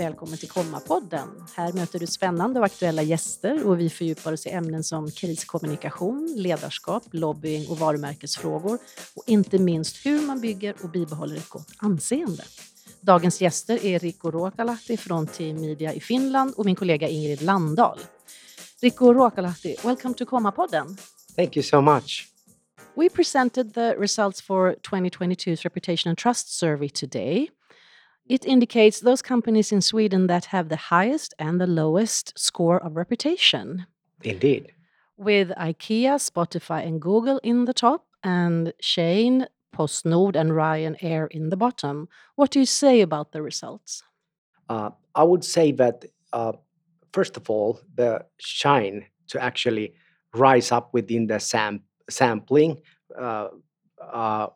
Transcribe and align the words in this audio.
Välkommen 0.00 0.38
till 0.38 0.48
Komma-podden. 0.48 1.28
Här 1.56 1.72
möter 1.72 1.98
du 1.98 2.06
spännande 2.06 2.60
och 2.60 2.66
aktuella 2.66 3.02
gäster 3.02 3.66
och 3.66 3.80
vi 3.80 3.90
fördjupar 3.90 4.32
oss 4.32 4.46
i 4.46 4.50
ämnen 4.50 4.84
som 4.84 5.10
kriskommunikation, 5.10 6.34
ledarskap, 6.36 7.02
lobbying 7.10 7.68
och 7.68 7.78
varumärkesfrågor 7.78 8.78
och 9.16 9.24
inte 9.26 9.58
minst 9.58 10.06
hur 10.06 10.26
man 10.26 10.40
bygger 10.40 10.74
och 10.82 10.90
bibehåller 10.90 11.36
ett 11.36 11.48
gott 11.48 11.68
anseende. 11.78 12.44
Dagens 13.00 13.40
gäster 13.40 13.84
är 13.84 13.98
Rico 13.98 14.30
Ruokalahti 14.30 14.96
från 14.96 15.26
Team 15.26 15.60
Media 15.60 15.94
i 15.94 16.00
Finland 16.00 16.54
och 16.56 16.64
min 16.64 16.76
kollega 16.76 17.08
Ingrid 17.08 17.42
Landahl. 17.42 17.98
Rico 18.80 19.14
Ruokalahti, 19.14 19.76
welcome 19.84 20.14
to 20.14 20.26
Komma-podden. 20.26 20.96
Thank 21.36 21.56
you 21.56 21.62
so 21.62 21.80
much. 21.80 22.26
We 22.96 23.08
presented 23.08 23.74
the 23.74 23.94
results 23.98 24.42
for 24.42 24.74
2022's 24.90 25.64
Reputation 25.64 26.10
and 26.10 26.18
Trust 26.18 26.58
Survey 26.58 26.88
today. 26.88 27.48
It 28.30 28.46
indicates 28.46 29.00
those 29.00 29.22
companies 29.22 29.72
in 29.72 29.80
Sweden 29.80 30.28
that 30.28 30.44
have 30.54 30.68
the 30.68 30.76
highest 30.76 31.34
and 31.36 31.60
the 31.60 31.66
lowest 31.66 32.38
score 32.38 32.80
of 32.80 32.94
reputation. 32.94 33.86
Indeed. 34.22 34.72
With 35.16 35.48
IKEA, 35.58 36.14
Spotify, 36.30 36.86
and 36.86 37.02
Google 37.02 37.40
in 37.42 37.64
the 37.64 37.74
top, 37.74 38.06
and 38.22 38.72
Shein, 38.80 39.48
PostNord, 39.74 40.36
and 40.36 40.52
Ryanair 40.52 41.26
in 41.32 41.48
the 41.48 41.56
bottom. 41.56 42.08
What 42.36 42.52
do 42.52 42.60
you 42.60 42.66
say 42.66 43.00
about 43.00 43.32
the 43.32 43.42
results? 43.42 44.04
Uh, 44.68 44.90
I 45.16 45.24
would 45.24 45.44
say 45.44 45.72
that, 45.72 46.04
uh, 46.32 46.52
first 47.12 47.36
of 47.36 47.50
all, 47.50 47.80
the 47.96 48.24
shine 48.38 49.06
to 49.30 49.42
actually 49.42 49.94
rise 50.34 50.70
up 50.70 50.94
within 50.94 51.26
the 51.26 51.40
sam- 51.40 51.82
sampling 52.08 52.80
uh, 53.18 53.48
uh 54.12 54.46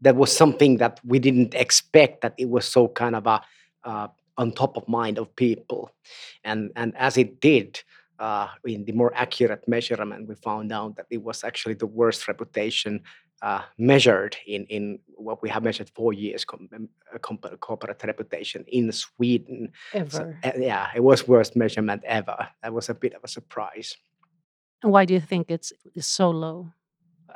that 0.00 0.16
was 0.16 0.34
something 0.34 0.78
that 0.78 1.00
we 1.04 1.18
didn't 1.18 1.54
expect 1.54 2.20
that 2.22 2.34
it 2.38 2.48
was 2.48 2.64
so 2.64 2.88
kind 2.88 3.16
of 3.16 3.26
a 3.26 3.40
uh, 3.84 4.08
on 4.36 4.52
top 4.52 4.76
of 4.76 4.86
mind 4.88 5.18
of 5.18 5.34
people 5.36 5.90
and 6.44 6.70
and 6.76 6.96
as 6.96 7.16
it 7.16 7.40
did 7.40 7.80
uh, 8.18 8.48
in 8.64 8.84
the 8.84 8.92
more 8.92 9.12
accurate 9.14 9.66
measurement 9.68 10.28
we 10.28 10.34
found 10.34 10.72
out 10.72 10.96
that 10.96 11.06
it 11.10 11.22
was 11.22 11.44
actually 11.44 11.74
the 11.74 11.86
worst 11.86 12.28
reputation 12.28 13.00
uh, 13.42 13.62
measured 13.78 14.36
in 14.46 14.64
in 14.66 14.98
what 15.16 15.42
we 15.42 15.48
have 15.48 15.62
measured 15.62 15.90
four 15.94 16.12
years 16.12 16.44
com- 16.44 16.68
um, 16.74 16.88
corporate 17.60 18.02
reputation 18.04 18.64
in 18.68 18.90
Sweden. 18.90 19.70
Ever. 19.94 20.10
So, 20.10 20.34
uh, 20.48 20.52
yeah, 20.58 20.88
it 20.94 21.04
was 21.04 21.28
worst 21.28 21.54
measurement 21.54 22.02
ever. 22.04 22.48
That 22.62 22.72
was 22.72 22.88
a 22.88 22.94
bit 22.94 23.14
of 23.14 23.22
a 23.22 23.28
surprise. 23.28 23.96
And 24.82 24.92
why 24.92 25.04
do 25.04 25.14
you 25.14 25.20
think 25.20 25.50
it's, 25.50 25.72
it's 25.94 26.06
so 26.06 26.30
low? 26.30 26.72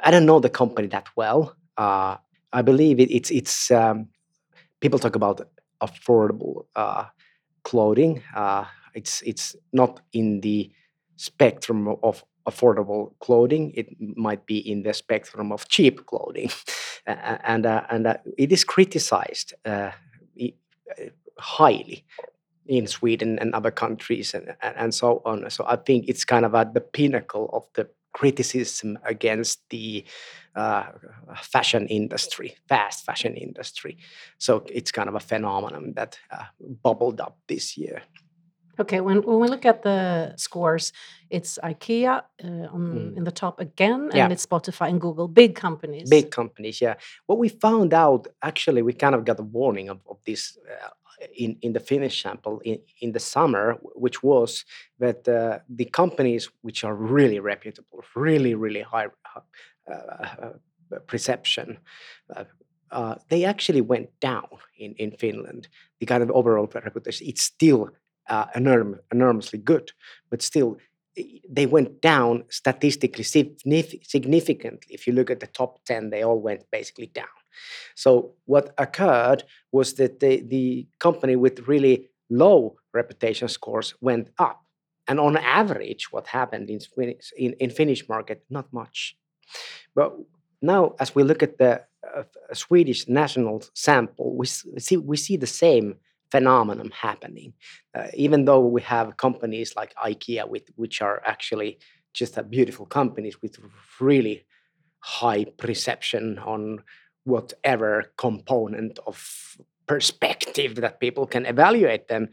I 0.00 0.10
don't 0.10 0.26
know 0.26 0.40
the 0.40 0.50
company 0.50 0.88
that 0.88 1.08
well. 1.16 1.56
Uh, 1.76 2.16
I 2.52 2.62
believe 2.62 3.00
it, 3.00 3.10
it's 3.10 3.30
it's 3.30 3.70
um, 3.70 4.08
people 4.80 4.98
talk 4.98 5.16
about 5.16 5.40
affordable 5.82 6.66
uh, 6.76 7.06
clothing. 7.64 8.22
Uh, 8.34 8.64
it's 8.94 9.22
it's 9.22 9.56
not 9.72 10.00
in 10.12 10.40
the 10.40 10.70
spectrum 11.16 11.88
of 12.02 12.24
affordable 12.48 13.12
clothing. 13.20 13.72
It 13.74 13.88
might 14.00 14.46
be 14.46 14.58
in 14.58 14.82
the 14.82 14.94
spectrum 14.94 15.52
of 15.52 15.68
cheap 15.68 16.06
clothing, 16.06 16.50
and 17.06 17.66
uh, 17.66 17.82
and 17.90 18.06
uh, 18.06 18.16
it 18.38 18.52
is 18.52 18.64
criticized 18.64 19.54
uh, 19.64 19.92
highly 21.38 22.04
in 22.66 22.86
Sweden 22.86 23.38
and 23.38 23.54
other 23.54 23.70
countries 23.70 24.34
and 24.34 24.54
and 24.62 24.94
so 24.94 25.22
on. 25.24 25.48
So 25.50 25.64
I 25.66 25.76
think 25.76 26.06
it's 26.08 26.24
kind 26.24 26.44
of 26.44 26.54
at 26.54 26.74
the 26.74 26.80
pinnacle 26.80 27.50
of 27.52 27.66
the 27.74 27.88
criticism 28.12 28.98
against 29.04 29.60
the 29.70 30.04
uh, 30.54 30.84
fashion 31.36 31.86
industry, 31.86 32.56
fast 32.68 33.04
fashion 33.04 33.34
industry. 33.34 33.96
So 34.38 34.64
it's 34.68 34.92
kind 34.92 35.08
of 35.08 35.14
a 35.14 35.20
phenomenon 35.20 35.94
that 35.94 36.18
uh, 36.30 36.44
bubbled 36.82 37.20
up 37.20 37.38
this 37.48 37.76
year. 37.76 38.02
Okay, 38.80 39.00
when, 39.00 39.20
when 39.22 39.38
we 39.38 39.48
look 39.48 39.66
at 39.66 39.82
the 39.82 40.32
scores, 40.36 40.92
it's 41.28 41.58
IKEA 41.62 42.22
uh, 42.42 42.46
on, 42.46 43.12
mm. 43.12 43.16
in 43.16 43.24
the 43.24 43.30
top 43.30 43.60
again, 43.60 44.04
and 44.04 44.14
yeah. 44.14 44.30
it's 44.30 44.46
Spotify 44.46 44.88
and 44.88 45.00
Google, 45.00 45.28
big 45.28 45.54
companies. 45.54 46.08
Big 46.08 46.30
companies, 46.30 46.80
yeah. 46.80 46.94
What 47.26 47.38
we 47.38 47.48
found 47.48 47.92
out, 47.92 48.28
actually, 48.42 48.80
we 48.80 48.94
kind 48.94 49.14
of 49.14 49.24
got 49.24 49.38
a 49.38 49.42
warning 49.42 49.90
of, 49.90 50.00
of 50.08 50.18
this 50.24 50.56
uh, 50.70 50.88
in, 51.36 51.56
in 51.62 51.72
the 51.72 51.80
Finnish 51.80 52.22
sample 52.22 52.60
in, 52.64 52.78
in 53.00 53.12
the 53.12 53.20
summer, 53.20 53.78
which 53.94 54.22
was 54.22 54.64
that 54.98 55.28
uh, 55.28 55.58
the 55.68 55.84
companies 55.86 56.48
which 56.62 56.84
are 56.84 56.94
really 56.94 57.40
reputable, 57.40 58.02
really, 58.14 58.54
really 58.54 58.82
high 58.82 59.06
uh, 59.34 59.40
uh, 59.90 60.50
perception, 61.06 61.78
uh, 62.34 62.44
uh, 62.90 63.14
they 63.28 63.44
actually 63.44 63.80
went 63.80 64.08
down 64.20 64.48
in, 64.78 64.94
in 64.94 65.10
Finland. 65.12 65.68
The 66.00 66.06
kind 66.06 66.22
of 66.22 66.30
overall 66.30 66.68
reputation, 66.74 67.26
it's 67.26 67.42
still 67.42 67.90
uh, 68.28 68.46
enorm- 68.54 68.98
enormously 69.10 69.58
good, 69.58 69.92
but 70.30 70.42
still 70.42 70.76
they 71.48 71.66
went 71.66 72.00
down 72.00 72.44
statistically 72.48 73.24
significantly. 73.24 74.94
If 74.94 75.06
you 75.06 75.12
look 75.12 75.30
at 75.30 75.40
the 75.40 75.46
top 75.46 75.84
10, 75.84 76.10
they 76.10 76.22
all 76.22 76.40
went 76.40 76.64
basically 76.70 77.06
down. 77.06 77.26
So 77.94 78.34
what 78.46 78.74
occurred 78.78 79.44
was 79.70 79.94
that 79.94 80.20
the, 80.20 80.42
the 80.42 80.86
company 80.98 81.36
with 81.36 81.68
really 81.68 82.10
low 82.30 82.76
reputation 82.92 83.48
scores 83.48 83.94
went 84.00 84.30
up. 84.38 84.60
And 85.08 85.18
on 85.18 85.36
average, 85.36 86.12
what 86.12 86.26
happened 86.28 86.70
in, 86.70 86.80
in, 87.36 87.52
in 87.54 87.70
Finnish 87.70 88.08
market, 88.08 88.44
not 88.48 88.72
much. 88.72 89.16
But 89.94 90.14
now, 90.60 90.94
as 91.00 91.14
we 91.14 91.22
look 91.24 91.42
at 91.42 91.58
the 91.58 91.82
uh, 92.16 92.22
Swedish 92.52 93.08
national 93.08 93.64
sample, 93.74 94.36
we 94.36 94.46
see, 94.46 94.96
we 94.96 95.16
see 95.16 95.36
the 95.36 95.46
same 95.46 95.96
phenomenon 96.30 96.90
happening. 96.94 97.52
Uh, 97.94 98.06
even 98.14 98.44
though 98.44 98.64
we 98.64 98.80
have 98.80 99.16
companies 99.16 99.74
like 99.76 99.94
IKEA, 99.96 100.48
with, 100.48 100.70
which 100.76 101.02
are 101.02 101.20
actually 101.26 101.78
just 102.14 102.38
a 102.38 102.42
beautiful 102.42 102.86
companies 102.86 103.42
with 103.42 103.58
really 104.00 104.46
high 105.00 105.44
perception 105.44 106.38
on 106.38 106.82
whatever 107.24 108.12
component 108.16 108.98
of 109.06 109.56
perspective 109.86 110.76
that 110.76 111.00
people 111.00 111.26
can 111.26 111.46
evaluate 111.46 112.08
them, 112.08 112.28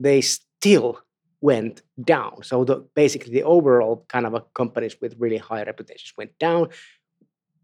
they 0.00 0.20
still 0.20 1.00
went 1.40 1.82
down. 2.02 2.42
So 2.42 2.64
the, 2.64 2.86
basically, 2.94 3.32
the 3.32 3.44
overall 3.44 4.04
kind 4.08 4.26
of 4.26 4.34
a 4.34 4.40
companies 4.54 4.96
with 5.00 5.14
really 5.18 5.38
high 5.38 5.62
reputations 5.62 6.14
went 6.16 6.38
down, 6.38 6.68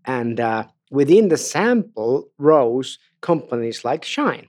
and 0.04 0.38
uh, 0.38 0.64
within 0.90 1.28
the 1.28 1.36
sample 1.36 2.30
rose 2.38 2.98
companies 3.20 3.84
like 3.84 4.04
Shine, 4.04 4.48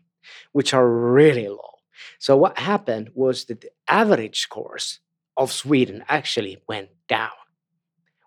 which 0.51 0.73
are 0.73 0.87
really 0.87 1.47
low. 1.47 1.79
So 2.19 2.35
what 2.37 2.57
happened 2.57 3.09
was 3.13 3.45
that 3.45 3.61
the 3.61 3.71
average 3.87 4.41
scores 4.41 4.99
of 5.37 5.51
Sweden 5.51 6.03
actually 6.07 6.57
went 6.67 6.89
down, 7.07 7.29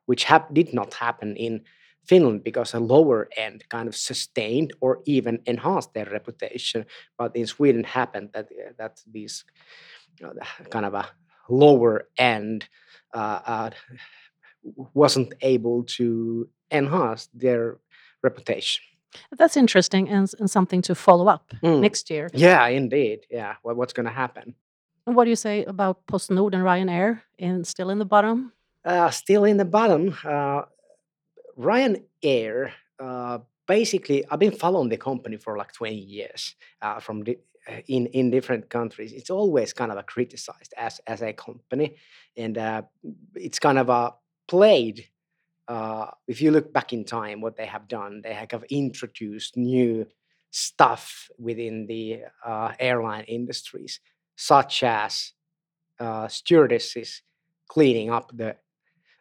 which 0.07 0.27
did 0.53 0.73
not 0.73 0.95
happen 0.95 1.37
in 1.37 1.63
Finland 2.09 2.43
because 2.43 2.75
a 2.75 2.81
lower 2.81 3.29
end 3.37 3.65
kind 3.69 3.89
of 3.89 3.97
sustained 3.97 4.73
or 4.81 5.01
even 5.05 5.41
enhanced 5.45 5.93
their 5.93 6.11
reputation. 6.11 6.85
But 7.19 7.37
in 7.37 7.47
Sweden 7.47 7.85
happened 7.85 8.31
that 8.33 8.47
uh, 8.47 8.73
that 8.79 9.03
these 9.13 9.45
you 10.21 10.27
know, 10.27 10.33
kind 10.71 10.87
of 10.87 10.95
a 10.95 11.09
lower 11.49 12.09
end 12.17 12.69
uh, 13.15 13.41
uh, 13.47 13.71
wasn't 14.95 15.35
able 15.41 15.85
to 15.85 16.49
enhance 16.71 17.29
their 17.35 17.79
reputation. 18.23 18.83
That's 19.37 19.57
interesting 19.57 20.09
and, 20.09 20.31
and 20.39 20.51
something 20.51 20.83
to 20.83 20.95
follow 20.95 21.29
up 21.29 21.53
mm. 21.63 21.81
next 21.81 22.11
year. 22.11 22.29
Yeah, 22.35 22.67
indeed. 22.69 23.21
Yeah, 23.31 23.55
well, 23.63 23.75
what's 23.75 23.93
going 23.93 24.07
to 24.07 24.13
happen? 24.13 24.55
And 25.07 25.17
what 25.17 25.25
do 25.25 25.31
you 25.31 25.37
say 25.37 25.65
about 25.65 26.07
PostNord 26.07 26.53
and 26.53 26.63
Ryanair? 26.63 27.23
In 27.39 27.65
still 27.65 27.89
in 27.91 27.99
the 27.99 28.05
bottom? 28.05 28.53
Uh, 28.85 29.11
still 29.11 29.45
in 29.45 29.57
the 29.57 29.65
bottom. 29.65 30.15
Uh, 30.25 30.63
Ryanair, 31.59 32.71
uh, 33.01 33.39
basically, 33.67 34.25
I've 34.31 34.39
been 34.39 34.53
following 34.53 34.89
the 34.89 34.97
company 34.97 35.37
for 35.37 35.57
like 35.57 35.73
20 35.73 35.97
years 35.97 36.55
uh, 36.83 37.01
from 37.01 37.25
the, 37.25 37.39
uh, 37.69 37.81
in 37.89 38.07
in 38.07 38.31
different 38.31 38.71
countries. 38.71 39.13
It's 39.13 39.31
always 39.31 39.73
kind 39.73 39.91
of 39.93 40.07
criticized 40.07 40.73
as 40.77 41.01
as 41.07 41.23
a 41.23 41.33
company, 41.33 41.97
and 42.37 42.57
uh, 42.57 42.83
it's 43.35 43.59
kind 43.59 43.79
of 43.79 43.89
a 43.89 44.15
played. 44.47 45.07
Uh, 45.69 46.11
if 46.27 46.41
you 46.41 46.51
look 46.51 46.73
back 46.73 46.93
in 46.93 47.05
time, 47.05 47.41
what 47.41 47.57
they 47.57 47.67
have 47.67 47.89
done, 47.89 48.23
they 48.23 48.35
have 48.35 48.65
introduced 48.71 49.57
new 49.57 50.07
stuff 50.51 51.29
within 51.39 51.87
the 51.87 52.21
uh, 52.45 52.73
airline 52.81 53.25
industries, 53.25 54.01
such 54.37 54.83
as 54.83 55.33
stewardesses 56.29 57.23
cleaning 57.69 58.11
up 58.11 58.33
the 58.37 58.57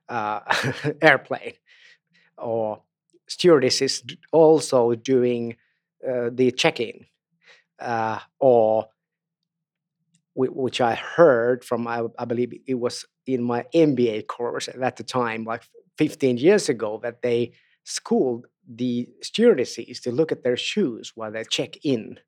airplane 1.01 1.53
or 2.37 2.81
stewardesses 3.27 4.03
also 4.31 4.95
doing 4.95 5.55
uh, 6.07 6.29
the 6.31 6.51
check-in 6.51 7.05
uh, 7.79 8.19
or 8.39 8.87
which 10.35 10.81
I 10.81 10.93
heard 10.93 11.65
from, 11.65 11.87
I, 11.87 12.03
I, 12.19 12.25
believe 12.25 12.53
it 12.67 12.75
was 12.75 13.05
in 13.25 13.41
my 13.41 13.65
MBA 13.73 14.27
course 14.27 14.69
at 14.69 14.95
the 14.95 15.03
time, 15.03 15.43
like 15.45 15.63
15 15.97 16.37
years 16.37 16.69
ago, 16.69 16.99
that 17.01 17.23
they 17.23 17.53
schooled 17.83 18.45
the 18.67 19.09
stewardesses 19.23 19.99
to 20.01 20.11
look 20.11 20.31
at 20.31 20.43
their 20.43 20.57
shoes 20.57 21.13
while 21.15 21.31
they 21.31 21.43
check 21.43 21.83
in 21.83 22.19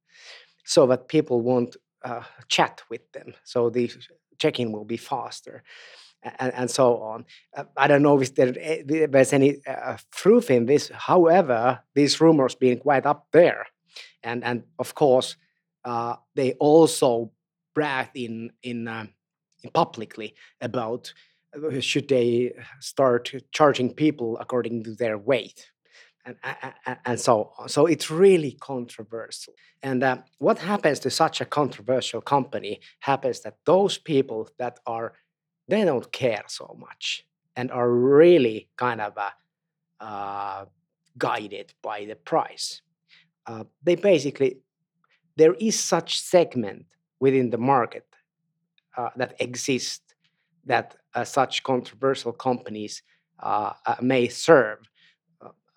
so 0.65 0.87
that 0.87 1.07
people 1.07 1.41
won't 1.41 1.75
uh, 2.03 2.23
chat 2.47 2.81
with 2.89 3.11
them, 3.11 3.33
so 3.43 3.69
the 3.69 3.91
check-in 4.39 4.71
will 4.71 4.85
be 4.85 4.97
faster, 4.97 5.63
and, 6.23 6.53
and 6.53 6.71
so 6.71 6.97
on. 6.97 7.25
Uh, 7.55 7.63
I 7.77 7.87
don't 7.87 8.01
know 8.01 8.19
if 8.21 8.35
there, 8.35 8.53
eh, 8.59 8.83
there's 8.85 9.33
any 9.33 9.57
uh, 9.65 9.97
truth 10.11 10.51
in 10.51 10.65
this. 10.65 10.91
However, 10.93 11.79
these 11.95 12.19
rumors 12.19 12.55
being 12.55 12.79
quite 12.79 13.05
up 13.05 13.27
there, 13.31 13.67
and 14.23 14.43
and 14.43 14.63
of 14.77 14.93
course 14.95 15.37
uh, 15.85 16.15
they 16.35 16.53
also 16.53 17.31
bragged 17.73 18.15
in 18.15 18.51
in, 18.63 18.87
uh, 18.87 19.05
in 19.63 19.69
publicly 19.71 20.35
about 20.61 21.13
uh, 21.55 21.79
should 21.79 22.07
they 22.07 22.53
start 22.79 23.33
charging 23.51 23.93
people 23.93 24.37
according 24.39 24.83
to 24.83 24.95
their 24.95 25.17
weight 25.17 25.71
and, 26.25 26.35
and, 26.85 26.97
and 27.05 27.19
so 27.19 27.51
on. 27.57 27.69
So 27.69 27.85
it's 27.85 28.11
really 28.11 28.51
controversial. 28.51 29.53
And 29.81 30.03
uh, 30.03 30.17
what 30.37 30.59
happens 30.59 30.99
to 30.99 31.09
such 31.09 31.41
a 31.41 31.45
controversial 31.45 32.21
company 32.21 32.81
happens 32.99 33.41
that 33.41 33.57
those 33.65 33.97
people 33.97 34.49
that 34.57 34.79
are, 34.85 35.13
they 35.69 35.85
don't 35.85 36.11
care 36.11 36.43
so 36.47 36.75
much 36.79 37.25
and 37.55 37.71
are 37.71 37.89
really 37.91 38.69
kind 38.77 39.01
of 39.01 39.17
uh, 39.17 39.29
uh, 40.03 40.65
guided 41.17 41.73
by 41.81 42.05
the 42.05 42.15
price. 42.15 42.81
Uh, 43.45 43.63
they 43.83 43.95
basically, 43.95 44.57
there 45.35 45.55
is 45.55 45.79
such 45.79 46.21
segment 46.21 46.85
within 47.19 47.49
the 47.49 47.57
market 47.57 48.05
uh, 48.97 49.09
that 49.15 49.35
exists 49.39 50.01
that 50.65 50.95
uh, 51.15 51.23
such 51.23 51.63
controversial 51.63 52.31
companies 52.31 53.01
may 54.01 54.27
serve 54.27 54.79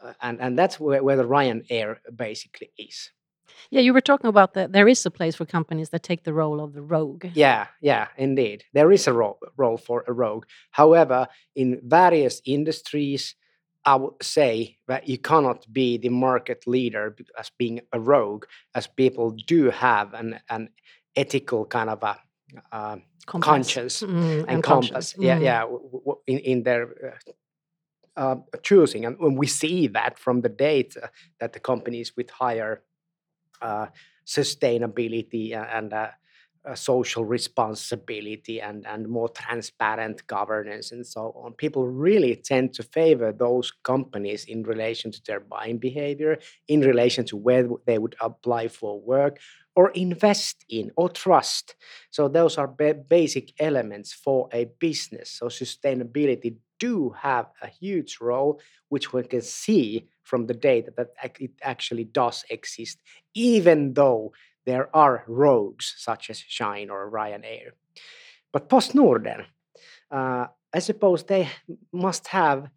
uh, 0.02 0.12
and 0.22 0.40
and 0.40 0.58
that's 0.58 0.80
where, 0.80 1.02
where 1.02 1.16
the 1.16 1.24
Ryanair 1.24 1.96
basically 2.14 2.70
is. 2.76 3.10
Yeah, 3.70 3.80
you 3.80 3.92
were 3.92 4.00
talking 4.00 4.28
about 4.28 4.54
that. 4.54 4.72
There 4.72 4.88
is 4.88 5.06
a 5.06 5.10
place 5.10 5.36
for 5.36 5.46
companies 5.46 5.90
that 5.90 6.02
take 6.02 6.24
the 6.24 6.32
role 6.32 6.60
of 6.60 6.72
the 6.72 6.82
rogue. 6.82 7.26
Yeah, 7.34 7.66
yeah, 7.80 8.08
indeed, 8.16 8.64
there 8.72 8.92
is 8.92 9.06
a 9.06 9.12
role 9.12 9.38
role 9.56 9.78
for 9.78 10.04
a 10.06 10.12
rogue. 10.12 10.44
However, 10.70 11.28
in 11.54 11.80
various 11.82 12.40
industries, 12.44 13.34
I 13.84 13.96
would 13.96 14.22
say 14.22 14.78
that 14.88 15.08
you 15.08 15.18
cannot 15.18 15.72
be 15.72 15.98
the 15.98 16.10
market 16.10 16.66
leader 16.66 17.16
as 17.38 17.50
being 17.58 17.80
a 17.92 18.00
rogue, 18.00 18.44
as 18.74 18.86
people 18.86 19.30
do 19.46 19.70
have 19.70 20.14
an 20.14 20.40
an 20.48 20.68
ethical 21.16 21.64
kind 21.66 21.90
of 21.90 22.02
a 22.02 22.16
uh, 22.72 22.96
conscience 23.26 24.02
mm, 24.02 24.40
and, 24.40 24.48
and 24.48 24.62
compass. 24.62 25.14
Mm. 25.14 25.24
Yeah, 25.24 25.38
yeah, 25.38 25.64
in, 26.26 26.38
in 26.38 26.62
their 26.62 27.14
uh, 27.26 27.32
uh, 28.16 28.36
choosing. 28.62 29.04
And 29.04 29.18
when 29.18 29.36
we 29.36 29.46
see 29.46 29.86
that 29.88 30.18
from 30.18 30.42
the 30.42 30.48
data 30.48 31.10
that 31.40 31.52
the 31.52 31.60
companies 31.60 32.12
with 32.16 32.30
higher 32.30 32.82
sustainability 34.26 35.54
and 35.54 35.92
uh, 35.92 36.08
uh, 36.64 36.74
social 36.74 37.24
responsibility 37.24 38.60
and, 38.60 38.86
and 38.86 39.08
more 39.08 39.28
transparent 39.28 40.24
governance 40.26 40.92
and 40.92 41.04
so 41.04 41.32
on. 41.36 41.52
People 41.54 41.88
really 41.88 42.36
tend 42.36 42.72
to 42.74 42.82
favor 42.84 43.32
those 43.32 43.72
companies 43.82 44.44
in 44.44 44.62
relation 44.62 45.10
to 45.10 45.20
their 45.26 45.40
buying 45.40 45.78
behavior, 45.78 46.38
in 46.68 46.80
relation 46.80 47.24
to 47.26 47.36
where 47.36 47.68
they 47.86 47.98
would 47.98 48.14
apply 48.20 48.68
for 48.68 49.00
work 49.00 49.38
or 49.74 49.90
invest 49.90 50.64
in 50.68 50.90
or 50.96 51.08
trust. 51.08 51.74
So, 52.10 52.28
those 52.28 52.58
are 52.58 52.68
ba- 52.68 52.94
basic 52.94 53.52
elements 53.58 54.12
for 54.12 54.48
a 54.52 54.66
business. 54.78 55.30
So, 55.30 55.46
sustainability 55.46 56.56
do 56.88 57.14
have 57.28 57.46
a 57.62 57.68
huge 57.68 58.12
role, 58.20 58.60
which 58.88 59.12
we 59.12 59.22
can 59.22 59.40
see 59.40 60.08
from 60.22 60.46
the 60.46 60.58
data 60.70 60.90
that 60.96 61.10
it 61.40 61.52
actually 61.62 62.04
does 62.04 62.44
exist, 62.50 62.98
even 63.34 63.94
though 63.94 64.32
there 64.66 64.88
are 64.94 65.24
rogues 65.26 65.94
such 65.96 66.30
as 66.30 66.38
Shine 66.56 66.90
or 66.90 67.10
Ryanair. 67.10 67.68
But 68.52 68.68
PostNorden, 68.68 69.40
uh, 70.10 70.46
I 70.76 70.80
suppose 70.80 71.24
they 71.24 71.48
must 71.92 72.26
have 72.28 72.68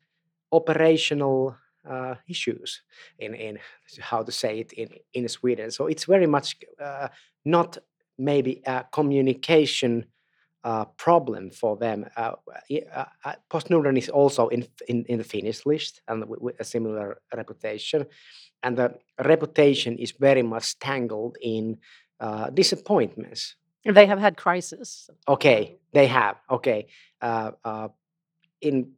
operational 0.51 1.55
uh, 1.93 2.15
issues 2.27 2.81
in, 3.19 3.33
in 3.35 3.59
how 3.99 4.23
to 4.23 4.31
say 4.31 4.59
it 4.59 4.73
in, 4.73 4.89
in 5.13 5.27
Sweden. 5.27 5.71
So 5.71 5.87
it's 5.87 6.05
very 6.05 6.27
much 6.27 6.57
uh, 6.79 7.07
not 7.43 7.77
maybe 8.17 8.61
a 8.65 8.85
communication 8.91 10.05
uh, 10.65 10.85
problem 10.97 11.51
for 11.51 11.77
them. 11.77 12.05
Uh, 12.17 12.31
uh, 12.95 13.05
uh 13.23 13.33
PostNorden 13.51 13.97
is 13.97 14.09
also 14.09 14.47
in, 14.47 14.65
in, 14.87 15.05
in 15.05 15.19
the 15.19 15.23
Finnish 15.23 15.65
list 15.65 16.01
and 16.07 16.27
with, 16.27 16.41
with, 16.41 16.59
a 16.59 16.63
similar 16.63 17.21
reputation. 17.35 18.05
And 18.63 18.75
the 18.75 18.95
reputation 19.23 19.97
is 19.99 20.11
very 20.19 20.41
much 20.41 20.79
tangled 20.79 21.37
in 21.39 21.77
uh, 22.19 22.49
disappointments. 22.49 23.55
They 23.85 24.07
have 24.07 24.17
had 24.19 24.37
crisis. 24.37 25.07
Okay, 25.27 25.77
they 25.93 26.07
have. 26.07 26.37
Okay. 26.49 26.87
Uh, 27.21 27.89
in 28.59 28.93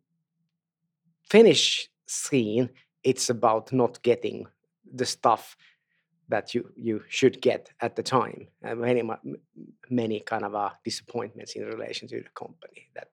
Finnish 1.29 1.89
scene, 2.05 2.69
it's 3.03 3.29
about 3.29 3.73
not 3.73 4.01
getting 4.01 4.47
the 4.89 5.05
stuff 5.05 5.57
that 6.29 6.53
you 6.53 6.69
you 6.75 7.03
should 7.07 7.41
get 7.41 7.69
at 7.81 7.95
the 7.95 8.03
time. 8.03 8.47
And 8.61 8.81
many 8.81 9.03
many 9.89 10.19
kind 10.19 10.43
of 10.43 10.55
uh, 10.55 10.71
disappointments 10.83 11.55
in 11.55 11.65
relation 11.65 12.07
to 12.09 12.17
the 12.21 12.29
company 12.35 12.89
that 12.95 13.09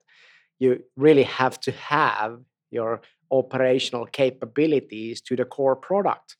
you 0.59 0.83
really 0.95 1.23
have 1.23 1.59
to 1.61 1.71
have 1.71 2.39
your 2.71 3.01
operational 3.31 4.05
capabilities 4.05 5.21
to 5.21 5.35
the 5.35 5.45
core 5.45 5.75
product. 5.75 6.37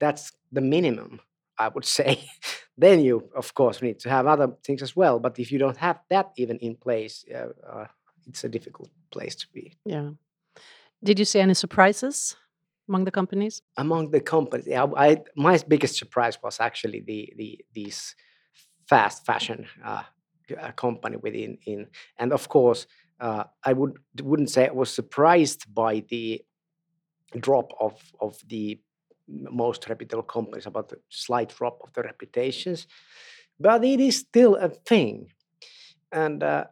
That's 0.00 0.32
the 0.52 0.60
minimum, 0.60 1.20
I 1.58 1.68
would 1.68 1.84
say. 1.98 2.28
then 2.76 3.00
you, 3.00 3.28
of 3.34 3.54
course, 3.54 3.82
need 3.82 4.00
to 4.00 4.10
have 4.10 4.26
other 4.26 4.48
things 4.64 4.82
as 4.82 4.96
well. 4.96 5.18
But 5.18 5.38
if 5.38 5.52
you 5.52 5.58
don't 5.58 5.76
have 5.76 6.00
that 6.10 6.32
even 6.36 6.58
in 6.58 6.76
place, 6.76 7.24
uh, 7.32 7.48
uh, 7.68 7.86
it's 8.26 8.44
a 8.44 8.48
difficult 8.48 8.90
place 9.10 9.34
to 9.36 9.46
be. 9.52 9.76
Yeah. 9.84 10.10
Did 11.02 11.18
you 11.18 11.24
see 11.24 11.40
any 11.40 11.54
surprises 11.54 12.36
among 12.88 13.04
the 13.04 13.10
companies? 13.10 13.62
Among 13.76 14.10
the 14.10 14.20
companies, 14.20 14.66
yeah, 14.66 14.86
I, 14.96 15.22
my 15.36 15.58
biggest 15.66 15.96
surprise 15.96 16.38
was 16.42 16.60
actually 16.60 17.00
the 17.00 17.32
the 17.36 17.64
these 17.72 18.14
fast 18.88 19.24
fashion 19.24 19.66
uh, 19.84 20.02
uh, 20.60 20.72
company 20.72 21.16
within 21.16 21.58
in, 21.66 21.86
and 22.18 22.32
of 22.32 22.48
course, 22.48 22.86
uh, 23.20 23.44
I 23.64 23.72
would 23.72 23.98
wouldn't 24.22 24.50
say 24.50 24.68
I 24.68 24.72
was 24.72 24.92
surprised 24.92 25.72
by 25.74 26.04
the 26.08 26.42
drop 27.40 27.72
of 27.80 28.00
of 28.20 28.38
the 28.46 28.80
most 29.28 29.88
reputable 29.88 30.22
companies 30.22 30.66
about 30.66 30.90
the 30.90 30.98
slight 31.08 31.48
drop 31.56 31.80
of 31.82 31.92
the 31.94 32.02
reputations, 32.02 32.86
but 33.58 33.84
it 33.84 34.00
is 34.00 34.18
still 34.18 34.56
a 34.56 34.68
thing, 34.68 35.28
and 36.12 36.42
uh, 36.42 36.64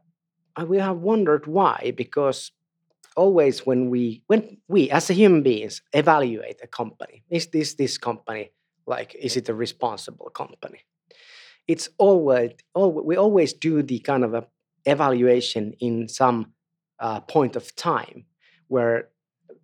we 0.66 0.78
have 0.78 0.98
wondered 0.98 1.46
why 1.46 1.92
because 1.96 2.52
always 3.16 3.66
when 3.66 3.90
we 3.90 4.22
when 4.26 4.58
we 4.68 4.90
as 4.90 5.08
human 5.08 5.42
beings 5.42 5.82
evaluate 5.92 6.60
a 6.62 6.66
company 6.66 7.24
is 7.30 7.48
this 7.48 7.74
this 7.74 7.98
company 7.98 8.50
like 8.86 9.14
is 9.18 9.36
it 9.36 9.48
a 9.48 9.54
responsible 9.54 10.30
company? 10.30 10.80
It's 11.68 11.88
always 11.98 12.52
always 12.74 13.04
we 13.04 13.16
always 13.16 13.52
do 13.52 13.82
the 13.82 13.98
kind 14.00 14.24
of 14.24 14.34
a 14.34 14.46
evaluation 14.84 15.74
in 15.78 16.08
some 16.08 16.52
uh, 16.98 17.20
point 17.20 17.56
of 17.56 17.74
time 17.76 18.24
where 18.68 19.08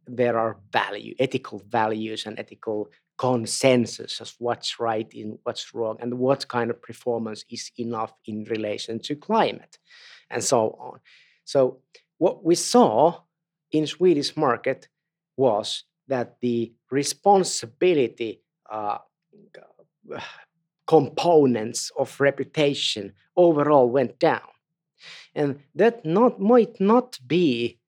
there 0.07 0.39
are 0.39 0.59
value 0.73 1.15
ethical 1.19 1.61
values 1.69 2.25
and 2.27 2.39
ethical 2.39 2.89
consensus 3.19 4.21
of 4.21 4.33
what's 4.39 4.79
right 4.79 5.13
and 5.13 5.39
what's 5.43 5.75
wrong 5.75 5.97
and 6.01 6.15
what 6.15 6.47
kind 6.47 6.71
of 6.71 6.81
performance 6.81 7.45
is 7.51 7.73
enough 7.77 8.13
in 8.27 8.45
relation 8.45 9.01
to 9.01 9.17
climate 9.17 9.79
and 10.31 10.43
so 10.45 10.77
on. 10.79 11.01
So 11.45 11.81
what 12.19 12.45
we 12.45 12.55
saw 12.55 13.23
in 13.73 13.87
Swedish 13.87 14.37
market 14.37 14.89
was 15.37 15.85
that 16.09 16.37
the 16.41 16.73
responsibility 16.91 18.41
uh, 18.71 18.99
components 20.87 21.93
of 21.99 22.19
reputation 22.21 23.13
overall 23.37 23.89
went 23.89 24.19
down. 24.19 24.49
And 25.35 25.61
that 25.75 26.05
not, 26.05 26.41
might 26.41 26.81
not 26.81 27.19
be 27.27 27.79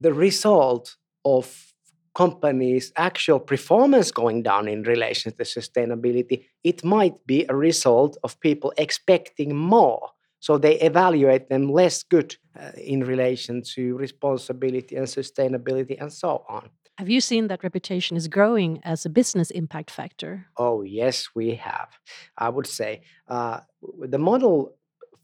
the 0.00 0.12
result 0.12 0.96
of 1.24 1.72
companies' 2.14 2.92
actual 2.96 3.38
performance 3.40 4.10
going 4.10 4.42
down 4.42 4.68
in 4.68 4.82
relation 4.82 5.32
to 5.32 5.44
sustainability. 5.44 6.44
It 6.62 6.84
might 6.84 7.24
be 7.26 7.46
a 7.48 7.56
result 7.56 8.18
of 8.22 8.38
people 8.40 8.72
expecting 8.76 9.56
more 9.56 10.10
so 10.42 10.58
they 10.58 10.74
evaluate 10.80 11.48
them 11.48 11.70
less 11.70 12.02
good 12.02 12.34
uh, 12.60 12.72
in 12.76 13.04
relation 13.04 13.62
to 13.62 13.96
responsibility 13.96 14.96
and 14.96 15.06
sustainability 15.06 15.96
and 16.00 16.12
so 16.12 16.44
on. 16.48 16.68
Have 16.98 17.08
you 17.08 17.20
seen 17.20 17.46
that 17.46 17.62
reputation 17.62 18.16
is 18.16 18.26
growing 18.26 18.80
as 18.82 19.06
a 19.06 19.08
business 19.08 19.52
impact 19.52 19.88
factor? 19.88 20.46
Oh, 20.56 20.82
yes, 20.82 21.28
we 21.32 21.54
have. 21.54 21.90
I 22.36 22.48
would 22.48 22.66
say 22.66 23.02
uh, 23.28 23.60
the 24.00 24.18
model 24.18 24.74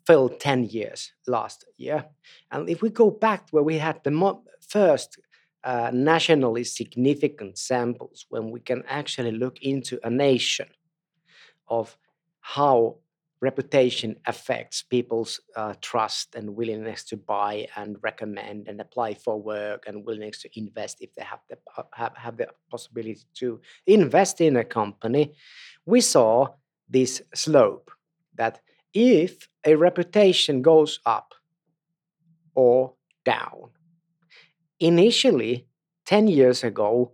fell 0.07 0.29
10 0.29 0.67
years 0.67 1.13
last 1.27 1.65
year. 1.77 2.05
And 2.53 2.71
if 2.71 2.81
we 2.81 2.89
go 2.89 3.11
back 3.11 3.49
where 3.51 3.65
we 3.65 3.79
had 3.79 4.01
the 4.05 4.39
first 4.69 5.19
uh, 5.65 5.91
nationally 5.93 6.63
significant 6.63 7.59
samples, 7.59 8.25
when 8.29 8.53
we 8.53 8.61
can 8.61 8.85
actually 8.87 9.33
look 9.33 9.59
into 9.63 9.99
a 10.05 10.11
nation 10.11 10.69
of 11.67 11.99
how 12.41 12.99
reputation 13.41 14.17
affects 14.27 14.83
people's 14.83 15.41
uh, 15.57 15.75
trust 15.81 16.35
and 16.35 16.57
willingness 16.57 17.05
to 17.05 17.17
buy 17.17 17.67
and 17.77 17.97
recommend 18.03 18.69
and 18.69 18.81
apply 18.81 19.15
for 19.15 19.41
work 19.41 19.85
and 19.87 20.05
willingness 20.05 20.43
to 20.43 20.49
invest 20.59 20.99
if 21.01 21.15
they 21.15 21.23
have 21.23 21.41
the 21.49 21.57
uh, 21.77 21.83
have, 21.93 22.17
have 22.17 22.37
the 22.37 22.49
possibility 22.71 23.21
to 23.35 23.61
invest 23.87 24.41
in 24.41 24.57
a 24.57 24.65
company 24.65 25.35
we 25.87 26.01
saw 26.01 26.49
this 26.89 27.23
slope 27.35 27.91
that 28.35 28.61
if 28.93 29.49
a 29.65 29.75
reputation 29.75 30.63
goes 30.63 31.01
up 31.07 31.35
or 32.55 32.95
down 33.25 33.71
initially 34.81 35.67
10 36.07 36.29
years 36.29 36.65
ago 36.65 37.13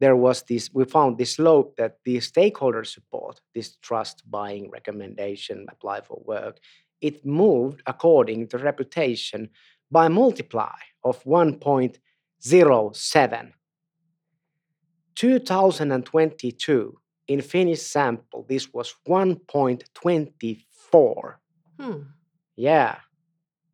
there 0.00 0.16
was 0.16 0.42
this 0.42 0.70
we 0.72 0.84
found 0.84 1.18
this 1.18 1.34
slope 1.34 1.76
that 1.76 1.98
the 2.04 2.20
stakeholder 2.20 2.84
support 2.84 3.40
this 3.54 3.76
trust 3.76 4.22
buying 4.30 4.70
recommendation 4.70 5.66
apply 5.70 6.00
for 6.00 6.20
work. 6.24 6.58
It 7.00 7.24
moved 7.24 7.82
according 7.86 8.48
to 8.48 8.58
reputation 8.58 9.50
by 9.90 10.08
multiply 10.08 10.74
of 11.04 11.22
1.07 11.24 13.52
2022 15.14 16.98
in 17.28 17.40
finnish 17.40 17.82
sample 17.82 18.44
this 18.48 18.72
was 18.72 18.94
1.24 19.08 21.34
Hmm. 21.80 22.02
yeah. 22.56 22.96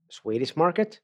Swedish 0.09 0.57
market? 0.57 1.01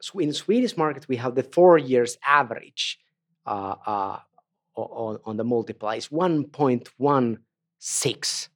So 0.00 0.18
in 0.18 0.32
swedish 0.32 0.76
market 0.76 1.06
we 1.08 1.16
have 1.16 1.34
the 1.34 1.42
four 1.42 1.78
years 1.78 2.16
average 2.26 2.98
uh, 3.46 3.76
uh, 3.86 4.18
on, 4.74 5.18
on 5.24 5.36
the 5.36 5.44
multiply 5.44 5.96
is 5.96 6.08
1.16, 6.08 8.48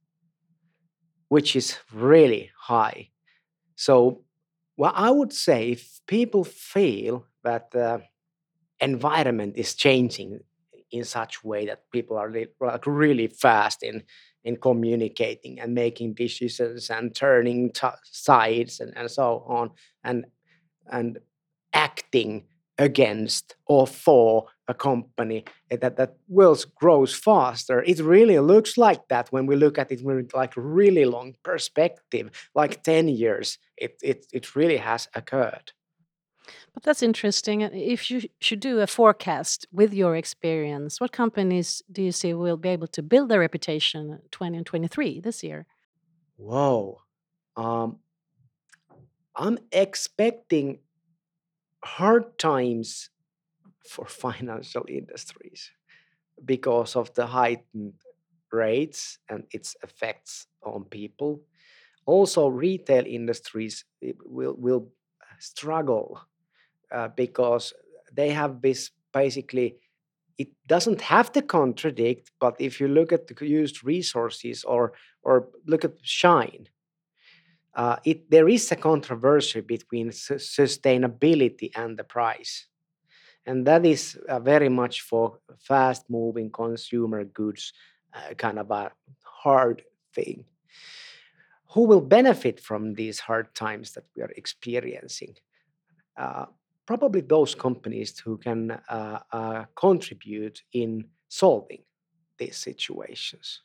which 1.29 1.57
is 1.57 1.79
really 1.93 2.51
high. 2.59 3.11
So, 3.75 4.23
what 4.77 4.95
I 4.97 5.11
would 5.11 5.33
say 5.33 5.71
if 5.71 6.01
people 6.07 6.45
feel 6.45 7.27
that 7.43 7.71
the 7.71 8.03
environment 8.81 9.55
is 9.57 9.75
changing 9.75 10.41
in 10.91 11.05
such 11.05 11.43
way 11.43 11.67
that 11.67 11.91
people 11.91 12.17
are 12.17 12.33
like 12.61 12.87
really 12.87 13.27
fast 13.27 13.83
in 13.83 14.03
in 14.45 14.57
communicating 14.57 15.59
and 15.59 15.75
making 15.75 16.15
decisions 16.15 16.91
and 16.91 17.15
turning 17.15 17.73
sides 18.05 18.79
and, 18.79 18.97
and 18.97 19.11
so 19.11 19.45
on 19.49 19.71
and 20.05 20.27
and 20.93 21.19
acting 21.73 22.45
against 22.79 23.57
or 23.67 23.87
for 23.87 24.47
a 24.69 24.75
company 24.75 25.45
eh, 25.71 25.77
that 25.77 25.97
that 25.97 26.17
will 26.29 26.57
grows 26.75 27.15
faster. 27.15 27.83
It 27.83 28.01
really 28.01 28.39
looks 28.39 28.77
like 28.77 29.09
that 29.09 29.29
when 29.33 29.47
we 29.47 29.57
look 29.57 29.79
at 29.79 29.93
it 29.93 30.03
with 30.03 30.35
like 30.35 30.53
really 30.57 31.05
long 31.05 31.35
perspective 31.43 32.31
like 32.55 32.83
10 32.83 33.09
years 33.09 33.59
it 33.77 33.99
it, 34.03 34.27
it 34.33 34.57
really 34.57 34.77
has 34.77 35.09
occurred. 35.15 35.73
But 36.75 36.83
that's 36.83 37.03
interesting. 37.03 37.65
Uh, 37.65 37.71
if 37.73 38.11
you 38.11 38.23
should 38.41 38.61
do 38.61 38.81
a 38.81 38.87
forecast 38.87 39.67
with 39.73 39.95
your 39.95 40.17
experience 40.17 41.01
what 41.01 41.13
companies 41.13 41.83
do 41.91 42.03
you 42.03 42.13
see 42.13 42.35
will 42.35 42.57
be 42.57 42.69
able 42.71 42.89
to 42.89 43.03
build 43.03 43.29
their 43.29 43.41
reputation 43.41 44.13
uh, 44.13 44.19
20 44.31 44.59
and 44.59 44.67
23 44.67 45.21
this 45.21 45.43
year? 45.43 45.67
Whoa. 46.37 47.01
Um, 47.57 48.01
i'm 49.39 49.59
expecting 49.71 50.79
hard 51.87 52.39
times 52.39 53.11
for 53.89 54.07
financial 54.27 54.85
industries 54.89 55.71
because 56.45 56.97
of 56.97 57.13
the 57.15 57.27
heightened 57.27 57.95
rates 58.53 59.19
and 59.29 59.45
its 59.53 59.77
effects 59.83 60.47
on 60.63 60.85
people. 60.85 61.41
Also, 62.07 62.49
retail 62.49 63.05
industries 63.07 63.85
will 64.25 64.55
will 64.59 64.89
struggle 65.39 66.21
uh, 66.93 67.09
because 67.09 67.73
they 68.13 68.31
have 68.31 68.63
this 68.63 68.91
basically. 69.13 69.77
It 70.39 70.49
doesn't 70.67 71.01
have 71.01 71.33
to 71.33 71.43
contradict, 71.43 72.31
but 72.41 72.57
if 72.61 72.81
you 72.81 72.89
look 72.89 73.13
at 73.13 73.27
the 73.27 73.47
used 73.47 73.85
resources 73.85 74.65
or 74.65 74.93
or 75.23 75.49
look 75.67 75.85
at 75.85 75.95
Shine, 76.03 76.69
uh, 77.77 77.97
it, 78.05 78.31
there 78.31 78.49
is 78.49 78.73
a 78.73 78.77
controversy 78.77 79.61
between 79.61 80.11
su- 80.11 80.35
sustainability 80.37 81.71
and 81.77 81.99
the 81.99 82.05
price. 82.05 82.67
And 83.45 83.67
that 83.67 83.85
is 83.85 84.19
uh, 84.29 84.41
very 84.41 84.71
much 84.71 85.03
for 85.03 85.39
fast 85.59 86.09
moving 86.09 86.51
consumer 86.51 87.23
goods, 87.25 87.73
uh, 88.15 88.35
kind 88.35 88.59
of 88.59 88.71
a 88.71 88.91
hard 89.23 89.83
thing. 90.15 90.47
Who 91.75 91.83
will 91.83 92.01
benefit 92.01 92.59
from 92.59 92.95
these 92.95 93.21
hard 93.21 93.55
times 93.55 93.93
that 93.93 94.05
we 94.17 94.23
are 94.23 94.33
experiencing? 94.37 95.37
Uh, 96.17 96.47
probably 96.87 97.21
those 97.21 97.55
companies 97.55 98.19
who 98.19 98.39
can 98.39 98.71
uh, 98.71 99.19
uh, 99.31 99.65
contribute 99.75 100.63
in 100.73 101.05
solving 101.29 101.83
these 102.39 102.57
situations. 102.57 103.63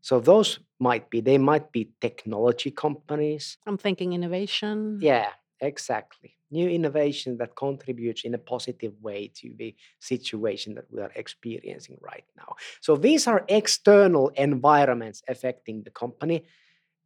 So 0.00 0.20
those 0.20 0.58
might 0.78 1.10
be 1.10 1.20
they 1.20 1.38
might 1.38 1.72
be 1.72 1.90
technology 2.00 2.70
companies. 2.70 3.58
I'm 3.66 3.78
thinking 3.78 4.12
innovation. 4.12 4.98
Yeah, 5.00 5.30
exactly. 5.60 6.36
New 6.50 6.68
innovation 6.68 7.36
that 7.38 7.56
contributes 7.56 8.24
in 8.24 8.34
a 8.34 8.38
positive 8.38 8.94
way 9.02 9.30
to 9.34 9.52
the 9.58 9.74
situation 9.98 10.74
that 10.76 10.86
we 10.90 11.02
are 11.02 11.12
experiencing 11.14 11.98
right 12.00 12.24
now. 12.36 12.54
So 12.80 12.96
these 12.96 13.26
are 13.26 13.44
external 13.48 14.28
environments 14.28 15.22
affecting 15.28 15.82
the 15.82 15.90
company. 15.90 16.44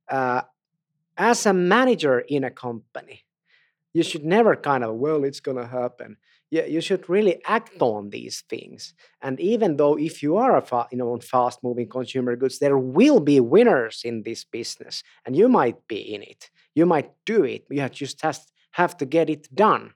Uh, 0.08 0.42
as 1.16 1.46
a 1.46 1.52
manager 1.52 2.20
in 2.20 2.44
a 2.44 2.50
company, 2.50 3.24
you 3.92 4.02
should 4.02 4.24
never 4.24 4.54
kind 4.56 4.84
of 4.84 4.94
well, 4.94 5.24
it's 5.24 5.40
going 5.40 5.58
to 5.58 5.66
happen 5.66 6.16
you, 6.52 6.62
you 6.68 6.80
should 6.82 7.08
really 7.08 7.40
act 7.46 7.80
on 7.80 8.10
these 8.10 8.44
things. 8.48 8.94
And 9.22 9.40
even 9.40 9.78
though 9.78 9.96
if 9.98 10.22
you 10.22 10.36
are 10.36 10.56
a 10.56 10.60
fa- 10.60 10.86
you 10.92 10.98
know 10.98 11.12
on 11.12 11.20
fast 11.20 11.58
moving 11.64 11.88
consumer 11.88 12.36
goods, 12.36 12.58
there 12.58 12.78
will 12.78 13.20
be 13.20 13.40
winners 13.40 14.02
in 14.04 14.22
this 14.22 14.44
business, 14.44 15.02
and 15.24 15.34
you 15.34 15.48
might 15.48 15.88
be 15.88 16.14
in 16.14 16.22
it. 16.22 16.50
You 16.74 16.86
might 16.86 17.10
do 17.26 17.42
it. 17.44 17.64
You 17.70 17.88
just 17.88 18.20
have, 18.22 18.38
have 18.72 18.96
to 18.98 19.06
get 19.06 19.30
it 19.30 19.48
done. 19.54 19.94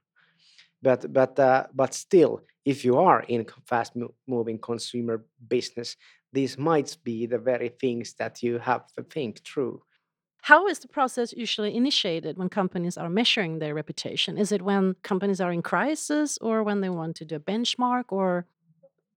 But 0.83 1.13
but 1.13 1.39
uh, 1.39 1.67
but 1.75 1.93
still, 1.95 2.41
if 2.65 2.85
you 2.85 2.97
are 2.99 3.21
in 3.29 3.47
fast 3.67 3.93
moving 4.27 4.59
consumer 4.59 5.25
business, 5.49 5.97
these 6.33 6.57
might 6.59 6.97
be 7.05 7.27
the 7.27 7.39
very 7.39 7.69
things 7.69 8.15
that 8.19 8.43
you 8.43 8.59
have 8.59 8.87
to 8.95 9.03
think 9.03 9.45
through. 9.45 9.83
How 10.47 10.69
is 10.69 10.79
the 10.79 10.87
process 10.87 11.33
usually 11.33 11.75
initiated 11.75 12.39
when 12.39 12.49
companies 12.49 12.97
are 12.97 13.11
measuring 13.11 13.59
their 13.59 13.75
reputation? 13.75 14.39
Is 14.39 14.53
it 14.53 14.63
when 14.63 14.95
companies 15.03 15.41
are 15.41 15.53
in 15.53 15.61
crisis 15.61 16.39
or 16.41 16.63
when 16.63 16.83
they 16.83 16.89
want 16.89 17.17
to 17.17 17.25
do 17.25 17.35
a 17.35 17.41
benchmark 17.41 18.05
or 18.11 18.47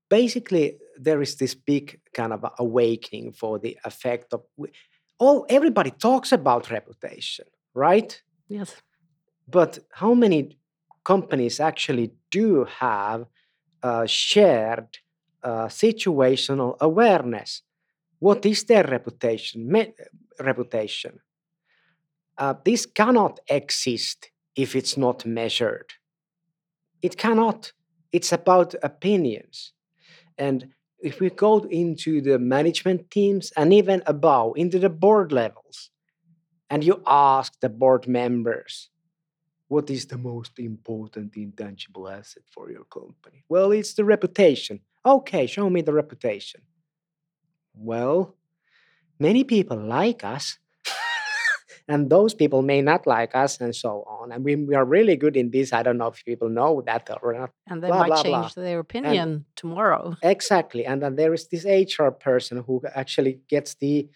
basically 0.09 0.79
there 0.98 1.21
is 1.21 1.36
this 1.36 1.53
big 1.53 2.00
kind 2.15 2.33
of 2.33 2.43
awakening 2.57 3.33
for 3.33 3.59
the 3.59 3.77
effect 3.86 4.33
of 4.33 4.41
all 5.19 5.45
everybody 5.50 5.91
talks 5.91 6.31
about 6.31 6.71
reputation, 6.71 7.45
right? 7.75 8.19
Yes. 8.48 8.81
But 9.48 9.77
how 9.91 10.15
many 10.15 10.57
companies 11.03 11.59
actually 11.59 12.12
do 12.31 12.65
have 12.79 13.27
uh, 13.83 14.07
shared 14.07 14.98
uh, 15.43 15.67
situational 15.67 16.75
awareness? 16.81 17.62
What 18.19 18.45
is 18.45 18.63
their 18.65 18.83
reputation? 18.83 19.71
Me- 19.71 19.93
reputation. 20.39 21.19
Uh, 22.38 22.53
this 22.63 22.85
cannot 22.85 23.39
exist 23.49 24.31
if 24.55 24.75
it's 24.75 24.97
not 24.97 25.25
measured. 25.25 25.91
It 27.01 27.17
cannot. 27.17 27.73
It's 28.11 28.31
about 28.31 28.75
opinions. 28.83 29.73
And 30.38 30.69
if 31.01 31.19
we 31.19 31.29
go 31.29 31.59
into 31.59 32.21
the 32.21 32.39
management 32.39 33.09
teams 33.11 33.51
and 33.55 33.73
even 33.73 34.03
above, 34.05 34.53
into 34.55 34.79
the 34.79 34.89
board 34.89 35.31
levels, 35.31 35.91
and 36.69 36.83
you 36.83 37.01
ask 37.07 37.59
the 37.59 37.69
board 37.69 38.07
members, 38.07 38.89
what 39.67 39.89
is 39.89 40.07
the 40.07 40.17
most 40.17 40.59
important 40.59 41.35
intangible 41.35 42.09
asset 42.09 42.43
for 42.51 42.71
your 42.71 42.85
company? 42.85 43.43
Well, 43.49 43.71
it's 43.71 43.93
the 43.93 44.03
reputation. 44.03 44.81
Okay, 45.05 45.45
show 45.47 45.69
me 45.69 45.81
the 45.81 45.93
reputation. 45.93 46.61
Well, 47.73 48.35
many 49.19 49.43
people 49.43 49.77
like 49.77 50.23
us 50.23 50.57
and 51.89 52.07
those 52.07 52.35
people 52.35 52.61
may 52.61 52.81
not 52.81 53.07
like 53.07 53.35
us 53.35 53.59
and 53.59 53.75
so 53.75 54.05
on. 54.07 54.31
And 54.31 54.45
we, 54.45 54.55
we 54.55 54.75
are 54.75 54.85
really 54.85 55.15
good 55.15 55.35
in 55.35 55.49
this. 55.49 55.73
I 55.73 55.81
don't 55.81 55.97
know 55.97 56.07
if 56.07 56.23
people 56.23 56.47
know 56.47 56.83
that 56.85 57.09
or 57.23 57.33
not. 57.33 57.49
And 57.67 57.81
they 57.81 57.88
blah, 57.88 57.99
might 58.01 58.07
blah, 58.07 58.23
change 58.23 58.53
blah. 58.53 58.63
their 58.63 58.79
opinion 58.79 59.29
and 59.29 59.45
tomorrow. 59.55 60.15
Exactly. 60.21 60.85
And 60.85 61.01
then 61.01 61.15
there 61.15 61.33
is 61.33 61.47
this 61.47 61.65
hr 61.65 62.09
person 62.09 62.63
who 62.65 62.83
actually 62.93 63.39
gets 63.49 63.73
the 63.73 64.07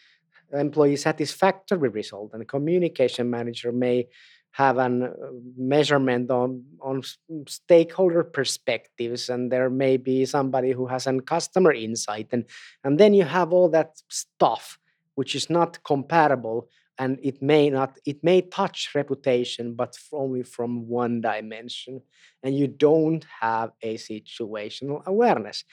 employee 0.53 0.95
satisfactory 0.95 1.89
result 1.89 2.29
and 2.33 2.41
the 2.41 2.45
communication 2.45 3.31
manager 3.31 3.71
may 3.71 4.07
have 4.53 4.77
a 4.77 4.85
uh, 4.85 5.09
measurement 5.57 6.29
on 6.29 6.63
on 6.81 7.01
stakeholder 7.47 8.23
perspectives 8.23 9.29
and 9.29 9.51
there 9.51 9.69
may 9.69 9.97
be 9.97 10.25
somebody 10.25 10.71
who 10.71 10.85
has 10.85 11.07
a 11.07 11.19
customer 11.21 11.73
insight 11.73 12.27
and 12.31 12.45
and 12.83 12.99
then 12.99 13.13
you 13.13 13.23
have 13.23 13.51
all 13.51 13.67
that 13.67 14.01
stuff 14.09 14.77
which 15.15 15.35
is 15.35 15.49
not 15.49 15.83
comparable 15.83 16.69
and 16.99 17.19
it 17.23 17.41
may 17.41 17.69
not 17.69 17.97
it 18.05 18.23
may 18.23 18.41
touch 18.41 18.91
reputation 18.93 19.73
but 19.73 19.97
only 20.11 20.43
from 20.43 20.87
one 20.87 21.19
dimension 21.19 22.01
and 22.43 22.55
you 22.55 22.67
don't 22.67 23.25
have 23.41 23.71
a 23.81 23.95
situational 23.95 25.03
awareness. 25.05 25.63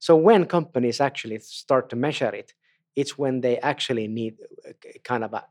So 0.00 0.16
when 0.16 0.44
companies 0.46 1.00
actually 1.00 1.38
start 1.38 1.88
to 1.90 1.96
measure 1.96 2.34
it 2.34 2.52
it's 2.96 3.16
when 3.16 3.40
they 3.40 3.58
actually 3.58 4.08
need 4.08 4.34
uh, 4.68 4.72
kind 5.04 5.22
of 5.22 5.32
a 5.34 5.44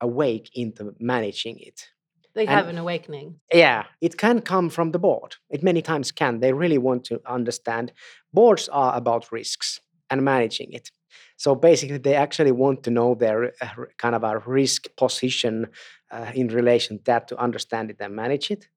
awake 0.00 0.50
into 0.54 0.94
managing 0.98 1.58
it 1.60 1.88
they 2.34 2.46
have 2.46 2.68
and, 2.68 2.76
an 2.76 2.82
awakening 2.82 3.40
yeah 3.52 3.84
it 4.00 4.16
can 4.16 4.40
come 4.40 4.68
from 4.70 4.92
the 4.92 4.98
board 4.98 5.36
it 5.50 5.62
many 5.62 5.82
times 5.82 6.12
can 6.12 6.40
they 6.40 6.52
really 6.52 6.78
want 6.78 7.04
to 7.04 7.20
understand 7.26 7.92
boards 8.32 8.68
are 8.68 8.96
about 8.96 9.30
risks 9.32 9.80
and 10.10 10.22
managing 10.22 10.72
it 10.72 10.90
so 11.36 11.54
basically, 11.54 11.98
they 11.98 12.14
actually 12.14 12.52
want 12.52 12.82
to 12.84 12.90
know 12.90 13.14
their 13.14 13.52
uh, 13.60 13.68
kind 13.98 14.14
of 14.14 14.24
a 14.24 14.38
risk 14.38 14.86
position 14.96 15.68
uh, 16.10 16.32
in 16.34 16.48
relation 16.48 16.98
to 16.98 17.04
that 17.04 17.28
to 17.28 17.38
understand 17.38 17.90
it 17.90 17.96
and 18.00 18.14
manage 18.14 18.50
it. 18.50 18.68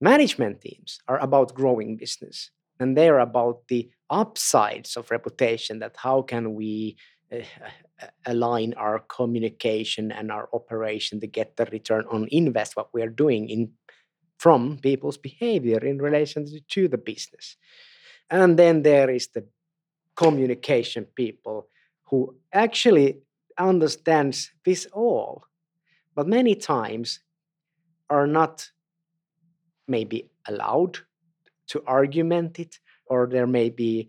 Management 0.00 0.60
teams 0.60 1.00
are 1.08 1.18
about 1.18 1.54
growing 1.54 1.96
business, 1.96 2.50
and 2.78 2.96
they 2.96 3.08
are 3.08 3.20
about 3.20 3.68
the 3.68 3.90
upsides 4.10 4.96
of 4.96 5.10
reputation. 5.10 5.78
That 5.78 5.96
how 5.96 6.22
can 6.22 6.54
we 6.54 6.96
Eh, 7.32 7.44
align 8.26 8.74
our 8.74 9.00
communication 9.00 10.12
and 10.12 10.30
our 10.30 10.48
operation 10.52 11.18
to 11.18 11.26
get 11.26 11.56
the 11.56 11.64
return 11.66 12.04
on 12.10 12.28
invest 12.30 12.76
what 12.76 12.92
we 12.92 13.02
are 13.02 13.08
doing 13.08 13.48
in 13.48 13.70
from 14.38 14.78
people's 14.78 15.16
behavior 15.16 15.78
in 15.78 15.98
relation 15.98 16.46
to 16.68 16.88
the 16.88 16.98
business. 16.98 17.56
And 18.30 18.58
then 18.58 18.82
there 18.82 19.10
is 19.10 19.28
the 19.28 19.44
communication 20.14 21.06
people 21.16 21.68
who 22.04 22.36
actually 22.52 23.18
understands 23.58 24.52
this 24.64 24.86
all 24.92 25.46
but 26.16 26.26
many 26.26 26.54
times 26.54 27.20
are 28.08 28.26
not 28.26 28.70
maybe 29.86 30.30
allowed 30.48 30.98
to 31.68 31.82
argument 31.86 32.58
it 32.58 32.78
or 33.06 33.26
there 33.26 33.46
may 33.46 33.70
be 33.70 34.08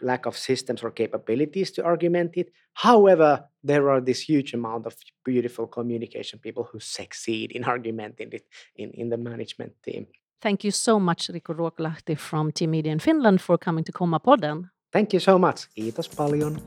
lack 0.00 0.26
of 0.26 0.36
systems 0.36 0.82
or 0.82 0.90
capabilities 0.90 1.72
to 1.72 1.84
argument 1.84 2.36
it 2.36 2.52
however 2.72 3.44
there 3.66 3.90
are 3.90 4.04
this 4.04 4.28
huge 4.28 4.54
amount 4.54 4.86
of 4.86 4.94
beautiful 5.24 5.66
communication 5.66 6.40
people 6.40 6.64
who 6.72 6.80
succeed 6.80 7.52
in 7.52 7.64
argumenting 7.74 8.32
it 8.32 8.44
in, 8.76 8.90
in 8.90 9.10
the 9.10 9.16
management 9.16 9.72
team 9.82 10.06
thank 10.42 10.64
you 10.64 10.72
so 10.72 10.98
much 10.98 11.28
rico 11.28 11.52
ruokolahti 11.52 12.16
from 12.16 12.52
team 12.52 12.70
media 12.70 12.92
in 12.92 13.00
finland 13.00 13.40
for 13.40 13.58
coming 13.58 13.84
to 13.84 13.92
komma 13.92 14.18
podden 14.18 14.68
Thank 14.92 15.12
you 15.12 15.20
so 15.20 15.38
much. 15.38 15.68
Kiitos 15.74 16.08
paljon. 16.16 16.58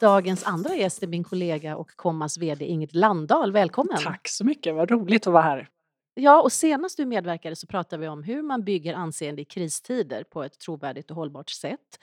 Dagens 0.00 0.44
andra 0.44 0.74
gäst 0.74 1.02
är 1.02 1.06
min 1.06 1.24
kollega 1.24 1.76
och 1.76 1.90
Kommas 1.96 2.38
VD 2.38 2.64
Ingrid 2.64 2.94
Landahl. 2.94 3.52
Välkommen! 3.52 3.98
Tack 3.98 4.28
så 4.28 4.44
mycket, 4.44 4.74
vad 4.74 4.90
roligt 4.90 5.26
att 5.26 5.32
vara 5.32 5.42
här. 5.42 5.68
Ja, 6.14 6.42
och 6.42 6.52
senast 6.52 6.96
du 6.96 7.06
medverkade 7.06 7.56
så 7.56 7.66
pratade 7.66 8.00
vi 8.00 8.08
om 8.08 8.22
hur 8.22 8.42
man 8.42 8.64
bygger 8.64 8.94
anseende 8.94 9.42
i 9.42 9.44
kristider 9.44 10.24
på 10.24 10.42
ett 10.42 10.58
trovärdigt 10.58 11.10
och 11.10 11.16
hållbart 11.16 11.50
sätt. 11.50 11.98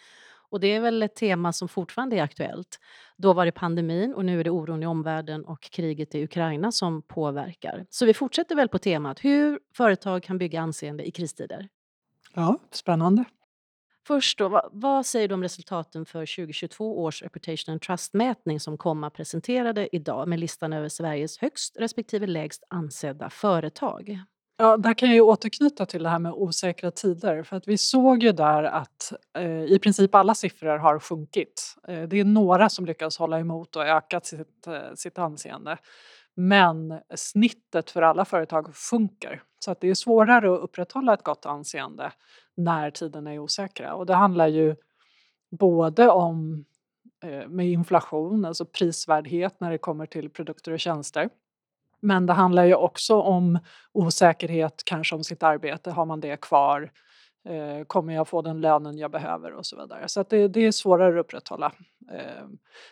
Och 0.51 0.59
det 0.59 0.67
är 0.67 0.81
väl 0.81 1.03
ett 1.03 1.15
tema 1.15 1.53
som 1.53 1.67
fortfarande 1.67 2.15
är 2.15 2.23
aktuellt. 2.23 2.79
Då 3.17 3.33
var 3.33 3.45
det 3.45 3.51
pandemin 3.51 4.13
och 4.13 4.25
nu 4.25 4.39
är 4.39 4.43
det 4.43 4.49
oron 4.49 4.83
i 4.83 4.85
omvärlden 4.85 5.45
och 5.45 5.61
kriget 5.61 6.15
i 6.15 6.23
Ukraina 6.23 6.71
som 6.71 7.01
påverkar. 7.01 7.85
Så 7.89 8.05
vi 8.05 8.13
fortsätter 8.13 8.55
väl 8.55 8.67
på 8.69 8.77
temat 8.77 9.23
hur 9.23 9.59
företag 9.77 10.23
kan 10.23 10.37
bygga 10.37 10.61
anseende 10.61 11.07
i 11.07 11.11
kristider. 11.11 11.69
Ja, 12.33 12.59
spännande. 12.71 13.25
Först 14.07 14.37
då, 14.37 14.49
vad, 14.49 14.69
vad, 14.71 15.05
säger 15.05 15.27
du 15.27 15.33
om 15.33 15.43
resultaten 15.43 16.05
för 16.05 16.19
2022 16.19 17.03
års 17.03 17.21
Reputation 17.21 17.71
and 17.73 17.81
Trust-mätning 17.81 18.59
som 18.59 18.77
Komma 18.77 19.09
presenterade 19.09 19.95
idag 19.95 20.27
med 20.27 20.39
listan 20.39 20.73
över 20.73 20.89
Sveriges 20.89 21.37
högst 21.37 21.77
respektive 21.77 22.27
lägst 22.27 22.63
ansedda 22.69 23.29
företag? 23.29 24.19
Ja, 24.57 24.77
där 24.77 24.93
kan 24.93 25.15
jag 25.15 25.27
återknyta 25.27 25.85
till 25.85 26.03
det 26.03 26.09
här 26.09 26.19
med 26.19 26.33
osäkra 26.33 26.91
tider. 26.91 27.43
För 27.43 27.55
att 27.57 27.67
vi 27.67 27.77
såg 27.77 28.23
ju 28.23 28.31
där 28.31 28.63
att 28.63 29.13
eh, 29.37 29.63
i 29.63 29.79
princip 29.79 30.15
alla 30.15 30.35
siffror 30.35 30.77
har 30.77 30.99
sjunkit. 30.99 31.75
Eh, 31.87 32.01
det 32.03 32.19
är 32.19 32.25
några 32.25 32.69
som 32.69 32.85
lyckas 32.85 33.17
hålla 33.17 33.39
emot 33.39 33.75
och 33.75 33.85
ökat 33.85 34.25
sitt, 34.25 34.67
eh, 34.67 34.93
sitt 34.95 35.17
anseende. 35.17 35.77
Men 36.35 36.99
snittet 37.15 37.91
för 37.91 38.01
alla 38.01 38.25
företag 38.25 38.75
sjunker. 38.75 39.43
Så 39.65 39.71
att 39.71 39.81
det 39.81 39.89
är 39.89 39.93
svårare 39.93 40.53
att 40.53 40.59
upprätthålla 40.59 41.13
ett 41.13 41.23
gott 41.23 41.45
anseende 41.45 42.11
när 42.63 42.91
tiderna 42.91 43.33
är 43.33 43.39
osäkra. 43.39 43.93
Och 43.93 44.05
det 44.05 44.13
handlar 44.13 44.47
ju 44.47 44.75
både 45.51 46.09
om 46.09 46.65
eh, 47.23 47.47
med 47.47 47.67
inflation, 47.67 48.45
alltså 48.45 48.65
prisvärdhet 48.65 49.59
när 49.59 49.71
det 49.71 49.77
kommer 49.77 50.05
till 50.05 50.29
produkter 50.29 50.71
och 50.71 50.79
tjänster. 50.79 51.29
Men 51.99 52.25
det 52.25 52.33
handlar 52.33 52.65
ju 52.65 52.75
också 52.75 53.21
om 53.21 53.59
osäkerhet 53.91 54.81
kanske 54.85 55.15
om 55.15 55.23
sitt 55.23 55.43
arbete. 55.43 55.91
Har 55.91 56.05
man 56.05 56.19
det 56.19 56.41
kvar? 56.41 56.91
Eh, 57.45 57.85
kommer 57.85 58.13
jag 58.13 58.27
få 58.27 58.41
den 58.41 58.61
lönen 58.61 58.97
jag 58.97 59.11
behöver 59.11 59.53
och 59.53 59.65
så 59.65 59.81
vidare. 59.81 60.07
Så 60.07 60.23
det, 60.29 60.47
det, 60.47 60.65
är 60.65 60.71
svårare 60.71 61.19
att 61.19 61.25
upprätthålla. 61.25 61.71
Eh, 62.11 62.47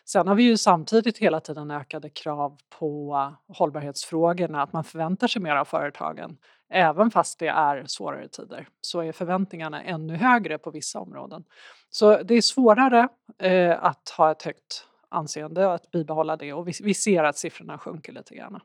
sen 0.06 0.28
har 0.28 0.36
vi 0.36 0.44
ju 0.44 0.58
samtidigt 0.58 1.18
hela 1.18 1.40
tiden 1.40 1.72
ökade 1.72 2.10
krav 2.10 2.58
på 2.80 3.34
hållbarhetsfrågorna. 3.48 4.62
Att 4.62 4.74
man 4.74 4.84
förväntar 4.84 5.28
sig 5.28 5.42
mer 5.42 5.56
av 5.56 5.66
företagen. 5.66 6.38
Även 6.70 7.12
fast 7.12 7.40
det 7.40 7.48
är 7.48 7.86
svårare 7.88 8.28
tider 8.28 8.68
så 8.82 9.00
är 9.00 9.12
förväntningarna 9.12 9.84
ännu 9.84 10.16
högre 10.16 10.58
på 10.58 10.72
vissa 10.72 11.00
områden. 11.00 11.44
Så 11.90 12.24
det 12.24 12.34
är 12.34 12.42
svårare 12.42 13.08
eh, 13.38 13.84
att 13.84 14.10
ha 14.18 14.32
ett 14.32 14.44
högt 14.44 14.86
anseende 15.10 15.68
och 15.68 15.74
att 15.74 15.92
bibehålla 15.92 16.38
det 16.38 16.54
och 16.54 16.68
vi, 16.68 16.74
vi 16.84 16.94
ser 16.94 17.24
att 17.24 17.38
siffrorna 17.38 17.78
sjunker 17.78 18.14
lite 18.14 18.36
grann. 18.36 18.60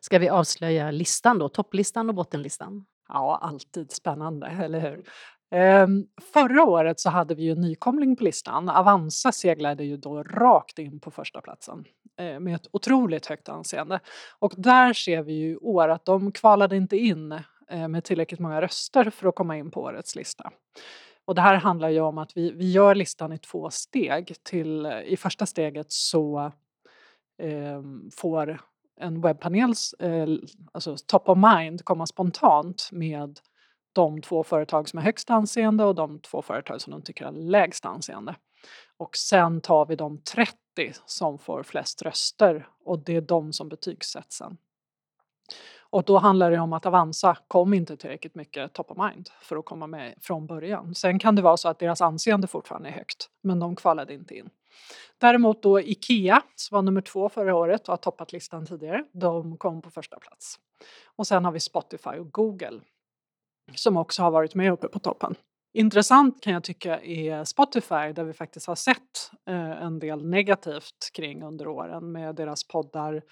Ska 0.00 0.18
vi 0.18 0.28
avslöja 0.28 0.90
listan 0.90 1.38
då? 1.38 1.48
Topplistan 1.48 2.08
och 2.08 2.14
bottenlistan? 2.14 2.86
Ja, 3.08 3.38
alltid 3.42 3.92
spännande, 3.92 4.46
eller 4.62 4.80
hur? 4.80 5.04
Ehm, 5.50 6.06
förra 6.32 6.64
året 6.64 7.00
så 7.00 7.10
hade 7.10 7.34
vi 7.34 7.42
ju 7.42 7.52
en 7.52 7.60
nykomling 7.60 8.16
på 8.16 8.24
listan. 8.24 8.68
Avanza 8.68 9.32
seglade 9.32 9.84
ju 9.84 9.96
då 9.96 10.22
rakt 10.22 10.78
in 10.78 11.00
på 11.00 11.10
första 11.10 11.40
platsen 11.40 11.84
Eh, 12.18 12.40
med 12.40 12.54
ett 12.54 12.66
otroligt 12.72 13.26
högt 13.26 13.48
anseende. 13.48 14.00
Och 14.38 14.54
där 14.56 14.92
ser 14.92 15.22
vi 15.22 15.32
ju 15.32 15.50
i 15.50 15.56
år 15.56 15.88
att 15.88 16.04
de 16.04 16.32
kvalade 16.32 16.76
inte 16.76 16.96
in 16.96 17.32
eh, 17.70 17.88
med 17.88 18.04
tillräckligt 18.04 18.40
många 18.40 18.60
röster 18.60 19.10
för 19.10 19.28
att 19.28 19.34
komma 19.34 19.56
in 19.56 19.70
på 19.70 19.82
årets 19.82 20.16
lista. 20.16 20.52
Och 21.24 21.34
det 21.34 21.40
här 21.40 21.54
handlar 21.54 21.88
ju 21.88 22.00
om 22.00 22.18
att 22.18 22.36
vi, 22.36 22.52
vi 22.52 22.72
gör 22.72 22.94
listan 22.94 23.32
i 23.32 23.38
två 23.38 23.70
steg. 23.70 24.34
Till, 24.42 24.86
eh, 24.86 25.00
I 25.00 25.16
första 25.16 25.46
steget 25.46 25.92
så 25.92 26.52
eh, 27.42 27.82
får 28.16 28.60
en 29.00 29.20
webbpanels 29.20 29.92
eh, 29.92 30.28
alltså 30.72 30.96
top 31.06 31.28
of 31.28 31.38
mind 31.56 31.84
komma 31.84 32.06
spontant 32.06 32.88
med 32.92 33.40
de 33.92 34.22
två 34.22 34.44
företag 34.44 34.88
som 34.88 34.96
har 34.96 35.04
högst 35.04 35.30
anseende 35.30 35.84
och 35.84 35.94
de 35.94 36.20
två 36.20 36.42
företag 36.42 36.80
som 36.80 36.90
de 36.90 37.02
tycker 37.02 37.24
har 37.24 37.32
lägst 37.32 37.86
anseende. 37.86 38.34
Och 38.96 39.16
sen 39.16 39.60
tar 39.60 39.86
vi 39.86 39.96
de 39.96 40.22
30 40.22 40.56
som 41.06 41.38
får 41.38 41.62
flest 41.62 42.02
röster 42.02 42.68
och 42.84 42.98
det 42.98 43.16
är 43.16 43.20
de 43.20 43.52
som 43.52 43.68
betygsätts 43.68 44.36
sen. 44.36 44.56
Och 45.90 46.04
då 46.04 46.18
handlar 46.18 46.50
det 46.50 46.58
om 46.58 46.72
att 46.72 46.86
Avanza 46.86 47.36
kom 47.48 47.74
inte 47.74 47.96
tillräckligt 47.96 48.34
mycket 48.34 48.72
top 48.72 48.90
of 48.90 48.98
mind 48.98 49.28
för 49.40 49.56
att 49.56 49.64
komma 49.64 49.86
med 49.86 50.14
från 50.20 50.46
början. 50.46 50.94
Sen 50.94 51.18
kan 51.18 51.36
det 51.36 51.42
vara 51.42 51.56
så 51.56 51.68
att 51.68 51.78
deras 51.78 52.00
anseende 52.00 52.46
fortfarande 52.46 52.88
är 52.88 52.92
högt, 52.92 53.30
men 53.42 53.58
de 53.58 53.76
kvalade 53.76 54.14
inte 54.14 54.34
in. 54.34 54.50
Däremot 55.18 55.62
då 55.62 55.80
Ikea, 55.80 56.42
som 56.54 56.74
var 56.74 56.82
nummer 56.82 57.00
två 57.00 57.28
förra 57.28 57.56
året 57.56 57.88
och 57.88 57.92
har 57.92 57.96
toppat 57.96 58.32
listan 58.32 58.66
tidigare, 58.66 59.04
de 59.12 59.56
kom 59.56 59.82
på 59.82 59.90
första 59.90 60.18
plats. 60.18 60.58
Och 61.04 61.26
sen 61.26 61.44
har 61.44 61.52
vi 61.52 61.60
Spotify 61.60 62.10
och 62.10 62.32
Google 62.32 62.80
som 63.74 63.96
också 63.96 64.22
har 64.22 64.30
varit 64.30 64.54
med 64.54 64.72
uppe 64.72 64.88
på 64.88 64.98
toppen. 64.98 65.34
Intressant 65.76 66.40
kan 66.40 66.52
jag 66.52 66.64
tycka 66.64 67.00
är 67.00 67.44
Spotify 67.44 68.12
där 68.14 68.24
vi 68.24 68.32
faktiskt 68.32 68.66
har 68.66 68.74
sett 68.74 69.30
eh, 69.46 69.82
en 69.82 69.98
del 69.98 70.26
negativt 70.26 71.10
kring 71.12 71.42
under 71.42 71.68
åren 71.68 72.12
med 72.12 72.34
deras 72.34 72.64
poddar 72.64 73.22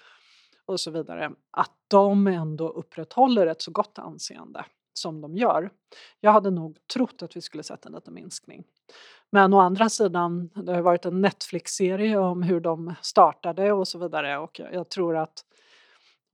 och 0.65 0.79
så 0.79 0.91
vidare. 0.91 1.31
Att 1.51 1.71
de 1.87 2.27
ändå 2.27 2.69
upprätthåller 2.69 3.47
ett 3.47 3.61
så 3.61 3.71
gott 3.71 3.99
anseende 3.99 4.65
som 4.93 5.21
de 5.21 5.37
gör. 5.37 5.69
Jag 6.19 6.31
hade 6.31 6.51
nog 6.51 6.77
trott 6.93 7.21
att 7.21 7.35
vi 7.35 7.41
skulle 7.41 7.63
sett 7.63 7.85
en 7.85 7.91
liten 7.91 8.13
minskning. 8.13 8.63
Men 9.31 9.53
å 9.53 9.59
andra 9.59 9.89
sidan, 9.89 10.49
det 10.55 10.73
har 10.73 10.81
varit 10.81 11.05
en 11.05 11.21
Netflix-serie 11.21 12.17
om 12.17 12.43
hur 12.43 12.59
de 12.59 12.93
startade 13.01 13.71
och 13.71 13.87
så 13.87 13.99
vidare 13.99 14.37
och 14.37 14.59
jag, 14.59 14.73
jag 14.73 14.89
tror 14.89 15.17
att 15.17 15.45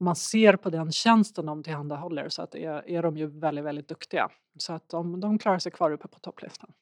man 0.02 0.16
ser 0.16 0.56
på 0.56 0.70
den 0.70 0.92
tjänsten 0.92 1.46
de 1.46 1.62
tillhandahåller 1.62 2.28
så 2.28 2.42
att 2.42 2.54
är, 2.54 2.90
är 2.90 3.02
de 3.02 3.16
ju 3.16 3.26
väldigt, 3.26 3.64
väldigt 3.64 3.88
duktiga. 3.88 4.28
Så 4.58 4.72
att 4.72 4.88
de, 4.88 5.20
de 5.20 5.38
klarar 5.38 5.58
sig 5.58 5.72
kvar 5.72 5.90
uppe 5.90 6.08
på 6.08 6.18
topplistan. 6.18 6.72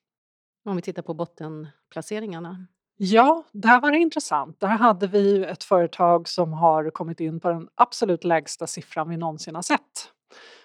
Om 0.65 0.77
vi 0.77 0.83
tittar 0.83 1.03
på 1.03 1.15
bottenplaceringarna? 1.15 2.67
Ja, 2.97 3.45
där 3.53 3.81
var 3.81 3.91
det 3.91 3.99
intressant. 3.99 4.61
Där 4.61 4.69
hade 4.69 5.07
vi 5.07 5.45
ett 5.45 5.65
företag 5.65 6.29
som 6.29 6.53
har 6.53 6.91
kommit 6.91 7.21
in 7.21 7.41
på 7.41 7.49
den 7.49 7.69
absolut 7.75 8.25
lägsta 8.25 8.67
siffran 8.67 9.09
vi 9.09 9.17
någonsin 9.17 9.55
har 9.55 9.63
sett. 9.63 10.13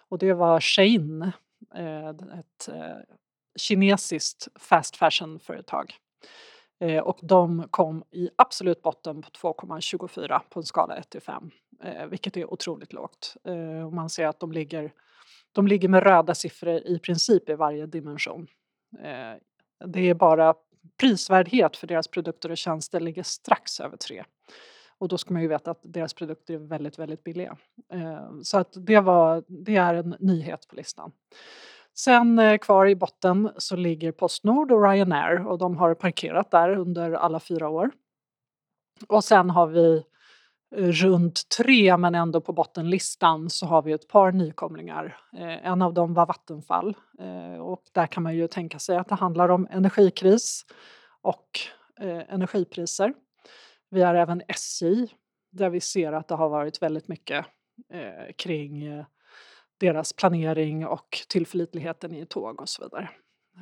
Och 0.10 0.18
det 0.18 0.34
var 0.34 0.60
Shane, 0.60 1.32
eh, 1.76 2.10
ett 2.10 2.68
eh, 2.68 3.16
kinesiskt 3.56 4.48
fast 4.56 4.96
fashion-företag. 4.96 5.96
Eh, 6.80 7.04
och 7.04 7.20
de 7.22 7.68
kom 7.72 8.04
i 8.12 8.30
absolut 8.36 8.82
botten 8.82 9.22
på 9.22 9.30
2,24 9.30 10.42
på 10.50 10.60
en 10.60 10.64
skala 10.64 10.96
1 10.96 11.10
till 11.10 11.22
5, 11.22 11.52
eh, 11.84 12.06
vilket 12.06 12.38
är 12.38 12.54
otroligt 12.54 12.94
lågt. 12.94 13.36
Eh, 13.44 13.90
man 13.90 14.10
ser 14.10 14.28
att 14.28 14.40
de 14.40 14.52
ligger, 14.52 14.94
de 15.52 15.68
ligger 15.68 15.90
med 15.90 16.04
röda 16.04 16.36
siffror 16.36 16.76
i 16.76 17.00
princip 17.00 17.50
i 17.50 17.54
varje 17.54 17.86
dimension. 17.86 18.48
Eh, 19.00 19.42
det 19.86 20.10
är 20.10 20.14
bara 20.14 20.54
prisvärdhet 21.00 21.78
för 21.78 21.88
deras 21.88 22.08
produkter 22.08 22.52
och 22.52 22.58
tjänster 22.58 23.00
ligger 23.00 23.24
strax 23.24 23.80
över 23.80 23.98
3. 23.98 24.24
Och 24.98 25.08
då 25.08 25.18
ska 25.18 25.34
man 25.34 25.42
ju 25.42 25.48
veta 25.48 25.72
att 25.72 25.80
deras 25.84 26.14
produkter 26.14 26.54
är 26.54 26.58
väldigt, 26.58 27.00
väldigt 27.00 27.24
billiga. 27.24 27.58
Eh, 27.94 28.30
så 28.44 28.58
att 28.58 28.74
det, 28.74 29.00
var, 29.00 29.44
det 29.48 29.76
är 29.76 29.94
en 29.94 30.16
nyhet 30.20 30.68
på 30.68 30.76
listan. 30.76 31.12
Sen 31.98 32.40
eh, 32.40 32.58
kvar 32.58 32.86
i 32.86 32.96
botten 32.96 33.52
så 33.58 33.76
ligger 33.76 34.12
Postnord 34.12 34.72
och 34.72 34.84
Ryanair 34.84 35.48
och 35.48 35.58
de 35.58 35.78
har 35.78 35.94
parkerat 35.94 36.52
där 36.52 36.70
under 36.70 37.12
alla 37.12 37.40
fyra 37.40 37.70
år. 37.70 37.92
Och 39.08 39.24
sen 39.24 39.50
har 39.50 39.68
vi 39.68 40.04
eh, 40.76 40.88
runt 40.88 41.50
tre, 41.58 41.98
men 41.98 42.16
ändå 42.16 42.42
på 42.42 42.54
bottenlistan, 42.54 43.50
så 43.50 43.66
har 43.66 43.82
vi 43.82 43.92
ett 43.92 44.08
par 44.08 44.32
nykomlingar. 44.32 45.18
Eh, 45.38 45.68
en 45.68 45.82
av 45.82 45.94
dem 45.94 46.14
var 46.14 46.26
Vattenfall 46.26 46.96
eh, 47.20 47.62
och 47.62 47.84
där 47.92 48.08
kan 48.08 48.24
man 48.24 48.36
ju 48.36 48.48
tänka 48.48 48.80
sig 48.80 48.98
att 48.98 49.10
det 49.10 49.16
handlar 49.16 49.50
om 49.50 49.68
energikris 49.72 50.66
och 51.22 51.50
energipriser. 52.28 53.14
Vi 53.90 54.02
har 54.02 54.16
även 54.16 54.42
SJ 54.48 55.08
där 55.52 55.70
vi 55.70 55.82
ser 55.82 56.14
att 56.14 56.28
det 56.28 56.36
har 56.36 56.50
varit 56.50 56.82
väldigt 56.82 57.08
mycket 57.08 57.46
kring 58.36 59.06
deras 59.78 60.14
planering 60.14 60.88
och 60.88 61.18
tillförlitligheten 61.30 62.16
i 62.16 62.26
tåg 62.26 62.62
och 62.62 62.70
så 62.70 62.84
vidare. 62.84 63.10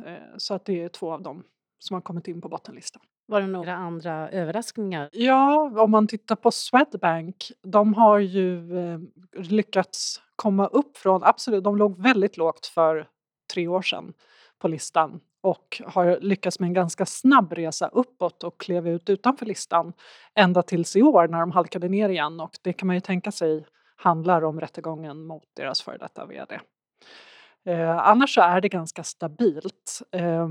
Eh, 0.06 0.38
så 0.38 0.54
att 0.54 0.66
det 0.66 0.84
är 0.84 0.90
två 0.90 1.14
av 1.14 1.22
dem 1.22 1.44
som 1.80 1.94
har 1.94 2.02
kommit 2.02 2.28
in 2.28 2.42
på 2.42 2.50
bottenlistan. 2.50 3.02
Var 3.26 3.42
det 3.42 3.48
några 3.48 3.76
andra 3.76 4.30
överraskningar? 4.30 5.10
Ja, 5.12 5.72
om 5.82 5.92
man 5.92 6.08
tittar 6.08 6.36
på 6.36 6.52
Swedbank, 6.52 7.52
de 7.62 7.94
har 7.94 8.20
ju 8.20 8.78
eh, 8.80 9.00
lyckats 9.34 10.22
komma 10.36 10.68
upp 10.68 10.98
från, 10.98 11.24
absolut, 11.24 11.64
de 11.64 11.78
låg 11.78 12.02
väldigt 12.02 12.38
lågt 12.38 12.66
för 12.66 13.08
tre 13.54 13.68
år 13.68 13.82
sedan 13.82 14.14
på 14.60 14.68
listan 14.68 15.20
och 15.42 15.82
har 15.86 16.20
lyckats 16.22 16.60
med 16.60 16.68
en 16.68 16.74
ganska 16.74 17.06
snabb 17.06 17.54
resa 17.54 17.88
uppåt 17.88 18.44
och 18.44 18.60
klev 18.60 18.88
ut 18.88 19.10
utanför 19.10 19.46
listan 19.46 19.94
ända 20.36 20.62
tills 20.64 20.96
i 20.96 21.02
år 21.02 21.28
när 21.28 21.40
de 21.40 21.52
halkade 21.52 21.90
ner 21.90 22.10
igen 22.10 22.40
och 22.40 22.52
det 22.62 22.74
kan 22.74 22.88
man 22.88 22.96
ju 22.96 23.00
tänka 23.00 23.32
sig 23.32 23.66
handlar 24.04 24.44
om 24.44 24.62
rättegången 24.62 25.26
mot 25.26 25.44
deras 25.54 25.82
före 25.82 25.98
detta 25.98 26.26
vd. 26.26 26.60
Eh, 27.66 27.98
annars 27.98 28.36
så 28.36 28.42
är 28.42 28.62
det 28.62 28.70
ganska 28.70 29.04
stabilt. 29.04 30.02
Eh, 30.12 30.48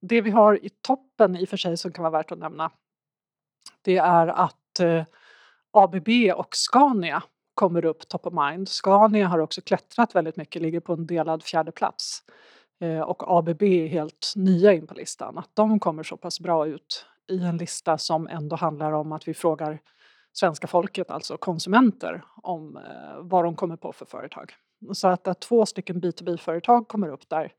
det 0.00 0.20
vi 0.20 0.30
har 0.30 0.64
i 0.64 0.68
toppen 0.68 1.36
i 1.36 1.44
och 1.44 1.48
för 1.48 1.56
sig 1.56 1.76
som 1.76 1.92
kan 1.92 2.02
vara 2.02 2.12
värt 2.12 2.32
att 2.32 2.38
nämna 2.38 2.70
det 3.86 3.96
är 3.96 4.26
att 4.26 4.80
eh, 4.80 5.04
ABB 5.70 6.08
och 6.36 6.56
Scania 6.56 7.22
kommer 7.54 7.84
upp 7.84 8.08
top 8.08 8.26
of 8.26 8.32
mind. 8.32 8.68
Scania 8.68 9.26
har 9.26 9.38
också 9.38 9.60
klättrat 9.60 10.14
väldigt 10.14 10.36
mycket, 10.36 10.62
ligger 10.62 10.80
på 10.80 10.92
en 10.92 11.06
delad 11.06 11.42
fjärde 11.42 11.72
plats. 11.72 12.22
Eh, 12.80 13.00
och 13.00 13.38
ABB 13.38 13.62
är 13.62 13.86
helt 13.86 14.32
nya 14.36 14.72
in 14.72 14.86
på 14.86 14.94
listan. 14.94 15.38
Att 15.38 15.50
de 15.54 15.80
kommer 15.80 16.02
så 16.02 16.16
pass 16.16 16.40
bra 16.40 16.66
ut 16.66 17.06
i 17.30 17.38
en 17.38 17.56
lista 17.56 17.98
som 17.98 18.28
ändå 18.28 18.56
handlar 18.56 18.92
om 18.92 19.12
att 19.12 19.28
vi 19.28 19.34
frågar 19.34 19.78
svenska 20.38 20.66
folket, 20.66 21.10
alltså 21.10 21.36
konsumenter, 21.36 22.24
om 22.42 22.76
eh, 22.76 22.82
vad 23.20 23.44
de 23.44 23.56
kommer 23.56 23.76
på 23.76 23.92
för 23.92 24.06
företag. 24.06 24.52
Så 24.92 25.08
att, 25.08 25.28
att 25.28 25.40
två 25.40 25.66
stycken 25.66 26.00
B2B-företag 26.00 26.88
kommer 26.88 27.08
upp 27.08 27.28
där 27.28 27.52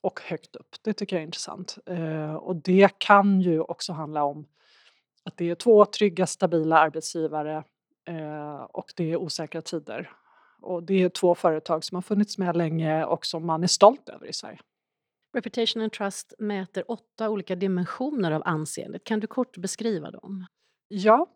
och 0.00 0.20
högt 0.20 0.56
upp, 0.56 0.76
det 0.82 0.92
tycker 0.92 1.16
jag 1.16 1.20
är 1.20 1.26
intressant. 1.26 1.78
Eh, 1.86 2.34
och 2.34 2.56
det 2.56 2.98
kan 2.98 3.40
ju 3.40 3.60
också 3.60 3.92
handla 3.92 4.24
om 4.24 4.46
att 5.24 5.36
det 5.36 5.50
är 5.50 5.54
två 5.54 5.84
trygga, 5.84 6.26
stabila 6.26 6.78
arbetsgivare 6.78 7.64
eh, 8.08 8.60
och 8.60 8.92
det 8.96 9.12
är 9.12 9.16
osäkra 9.16 9.62
tider. 9.62 10.10
Och 10.60 10.82
det 10.82 11.02
är 11.02 11.08
två 11.08 11.34
företag 11.34 11.84
som 11.84 11.94
har 11.94 12.02
funnits 12.02 12.38
med 12.38 12.56
länge 12.56 13.04
och 13.04 13.26
som 13.26 13.46
man 13.46 13.62
är 13.62 13.66
stolt 13.66 14.08
över 14.08 14.26
i 14.26 14.32
Sverige. 14.32 14.58
Reputation 15.34 15.82
and 15.82 15.92
Trust 15.92 16.34
mäter 16.38 16.90
åtta 16.90 17.30
olika 17.30 17.56
dimensioner 17.56 18.32
av 18.32 18.42
anseendet. 18.44 19.04
Kan 19.04 19.20
du 19.20 19.26
kort 19.26 19.56
beskriva 19.56 20.10
dem? 20.10 20.46
Ja, 20.88 21.26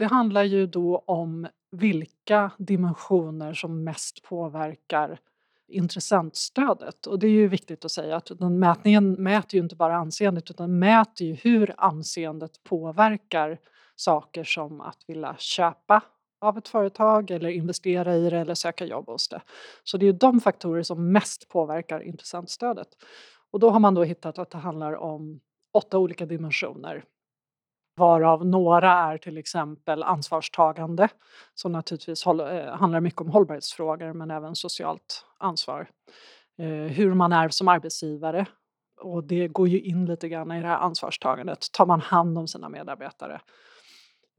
det 0.00 0.06
handlar 0.06 0.44
ju 0.44 0.66
då 0.66 1.02
om 1.06 1.48
vilka 1.70 2.50
dimensioner 2.58 3.54
som 3.54 3.84
mest 3.84 4.22
påverkar 4.22 5.20
intressentstödet. 5.68 7.06
Och 7.06 7.18
det 7.18 7.26
är 7.26 7.30
ju 7.30 7.48
viktigt 7.48 7.84
att 7.84 7.90
säga 7.90 8.16
att 8.16 8.30
den 8.38 8.58
mätningen 8.58 9.12
mäter 9.12 9.54
ju 9.54 9.62
inte 9.62 9.76
bara 9.76 9.96
anseendet 9.96 10.50
utan 10.50 10.78
mäter 10.78 11.26
ju 11.26 11.34
hur 11.34 11.74
anseendet 11.76 12.62
påverkar 12.62 13.58
saker 13.96 14.44
som 14.44 14.80
att 14.80 14.98
vilja 15.06 15.36
köpa 15.38 16.02
av 16.40 16.58
ett 16.58 16.68
företag 16.68 17.30
eller 17.30 17.48
investera 17.48 18.16
i 18.16 18.30
det 18.30 18.38
eller 18.38 18.54
söka 18.54 18.84
jobb 18.84 19.06
hos 19.06 19.28
det. 19.28 19.42
Så 19.84 19.96
det 19.96 20.06
är 20.06 20.12
de 20.12 20.40
faktorer 20.40 20.82
som 20.82 21.12
mest 21.12 21.48
påverkar 21.48 22.00
intressentstödet. 22.00 22.88
Och 23.50 23.60
då 23.60 23.70
har 23.70 23.80
man 23.80 23.94
då 23.94 24.04
hittat 24.04 24.38
att 24.38 24.50
det 24.50 24.58
handlar 24.58 24.96
om 24.96 25.40
åtta 25.72 25.98
olika 25.98 26.26
dimensioner 26.26 27.04
varav 28.00 28.46
några 28.46 28.92
är 28.92 29.18
till 29.18 29.38
exempel 29.38 30.02
ansvarstagande 30.02 31.08
som 31.54 31.72
naturligtvis 31.72 32.26
eh, 32.26 32.74
handlar 32.74 33.00
mycket 33.00 33.20
om 33.20 33.30
hållbarhetsfrågor 33.30 34.12
men 34.12 34.30
även 34.30 34.54
socialt 34.56 35.24
ansvar. 35.38 35.88
Eh, 36.58 36.66
hur 36.66 37.14
man 37.14 37.32
är 37.32 37.48
som 37.48 37.68
arbetsgivare 37.68 38.46
och 39.00 39.24
det 39.24 39.48
går 39.48 39.68
ju 39.68 39.80
in 39.80 40.06
lite 40.06 40.28
grann 40.28 40.52
i 40.52 40.60
det 40.60 40.66
här 40.66 40.76
ansvarstagandet. 40.76 41.72
Tar 41.72 41.86
man 41.86 42.00
hand 42.00 42.38
om 42.38 42.48
sina 42.48 42.68
medarbetare? 42.68 43.40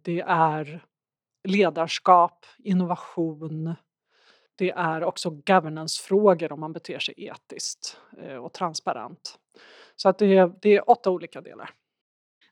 Det 0.03 0.21
är 0.27 0.85
ledarskap, 1.43 2.45
innovation. 2.57 3.75
Det 4.55 4.71
är 4.71 5.03
också 5.03 5.29
governancefrågor 5.29 6.51
om 6.51 6.59
man 6.59 6.73
beter 6.73 6.99
sig 6.99 7.13
etiskt 7.17 7.97
eh, 8.17 8.35
och 8.35 8.53
transparent. 8.53 9.39
Så 9.95 10.09
att 10.09 10.17
det, 10.17 10.37
är, 10.37 10.51
det 10.61 10.75
är 10.75 10.89
åtta 10.89 11.09
olika 11.09 11.41
delar. 11.41 11.69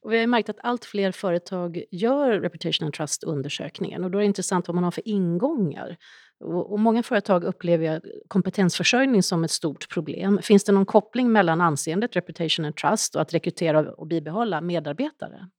Och 0.02 0.12
vi 0.12 0.20
har 0.20 0.28
märkt 0.28 0.50
att 0.50 0.60
allt 0.64 0.86
fler 0.86 1.12
företag 1.12 1.84
gör 1.92 2.40
Reputation 2.40 2.86
and 2.86 2.94
Trust-undersökningen 2.94 4.04
och 4.04 4.12
då 4.12 4.18
är 4.18 4.22
det 4.22 4.26
intressant 4.26 4.68
vad 4.68 4.76
man 4.76 4.84
har 4.84 4.92
för 4.92 5.08
ingångar. 5.08 5.98
Och, 6.40 6.72
och 6.72 6.80
många 6.80 7.04
företag 7.04 7.44
upplever 7.44 8.02
kompetensförsörjning 8.28 9.24
som 9.24 9.44
ett 9.44 9.52
stort 9.52 9.90
problem. 9.90 10.40
Finns 10.42 10.64
det 10.64 10.72
någon 10.72 10.86
koppling 10.86 11.32
mellan 11.32 11.62
anseendet, 11.62 12.16
Reputation 12.16 12.66
and 12.66 12.76
Trust 12.76 13.16
och 13.16 13.22
att 13.22 13.34
rekrytera 13.34 13.92
och 13.92 14.08
bibehålla 14.08 14.62
medarbetare? 14.62 15.50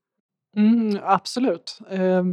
Mm, 0.56 0.98
absolut. 1.02 1.78
Eh, 1.90 2.24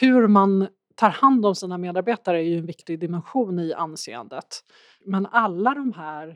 hur 0.00 0.28
man 0.28 0.68
tar 0.94 1.10
hand 1.10 1.46
om 1.46 1.54
sina 1.54 1.78
medarbetare 1.78 2.38
är 2.38 2.42
ju 2.42 2.58
en 2.58 2.66
viktig 2.66 3.00
dimension 3.00 3.58
i 3.58 3.72
anseendet. 3.72 4.64
Men 5.04 5.26
alla 5.26 5.74
de 5.74 5.92
här 5.92 6.28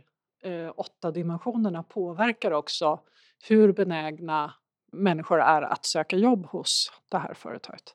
eh, 0.43 0.73
åtta 0.77 1.11
dimensionerna 1.11 1.83
påverkar 1.83 2.51
också 2.51 3.01
hur 3.49 3.73
benägna 3.73 4.53
människor 4.97 5.41
är 5.41 5.63
att 5.63 5.85
söka 5.85 6.17
jobb 6.17 6.47
hos 6.47 6.93
det 7.11 7.19
här 7.19 7.35
företaget. 7.35 7.95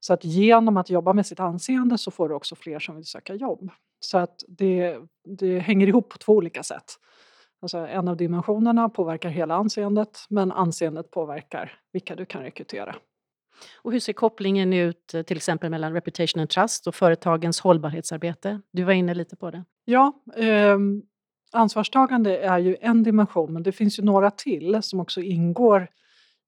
Så 0.00 0.12
att 0.12 0.24
genom 0.24 0.76
att 0.76 0.90
jobba 0.90 1.12
med 1.12 1.26
sitt 1.26 1.40
anseende 1.40 1.98
så 1.98 2.10
får 2.10 2.28
du 2.28 2.34
också 2.34 2.54
fler 2.54 2.78
som 2.78 2.96
vill 2.96 3.04
söka 3.04 3.34
jobb. 3.34 3.70
Så 4.00 4.18
att 4.18 4.44
det, 4.48 4.98
det 5.38 5.58
hänger 5.58 5.86
ihop 5.86 6.08
på 6.08 6.18
två 6.18 6.32
olika 6.32 6.62
sätt. 6.62 6.84
Alltså 7.62 7.78
en 7.78 8.08
av 8.08 8.16
dimensionerna 8.16 8.88
påverkar 8.88 9.28
hela 9.28 9.54
anseendet 9.54 10.18
men 10.28 10.52
anseendet 10.52 11.10
påverkar 11.10 11.72
vilka 11.92 12.16
du 12.16 12.24
kan 12.24 12.42
rekrytera. 12.42 12.96
Och 13.82 13.92
hur 13.92 14.00
ser 14.00 14.12
kopplingen 14.12 14.72
ut 14.72 15.14
till 15.26 15.36
exempel 15.36 15.70
mellan 15.70 15.92
Reputation 15.92 16.40
and 16.40 16.50
Trust 16.50 16.86
och 16.86 16.94
företagens 16.94 17.60
hållbarhetsarbete? 17.60 18.60
Du 18.72 18.84
var 18.84 18.92
inne 18.92 19.14
lite 19.14 19.36
på 19.36 19.50
det. 19.50 19.64
Ja, 19.84 20.12
eh, 20.36 20.78
ansvarstagande 21.52 22.38
är 22.38 22.58
ju 22.58 22.76
en 22.80 23.02
dimension 23.02 23.52
men 23.52 23.62
det 23.62 23.72
finns 23.72 23.98
ju 23.98 24.02
några 24.02 24.30
till 24.30 24.78
som 24.82 25.00
också 25.00 25.20
ingår 25.20 25.88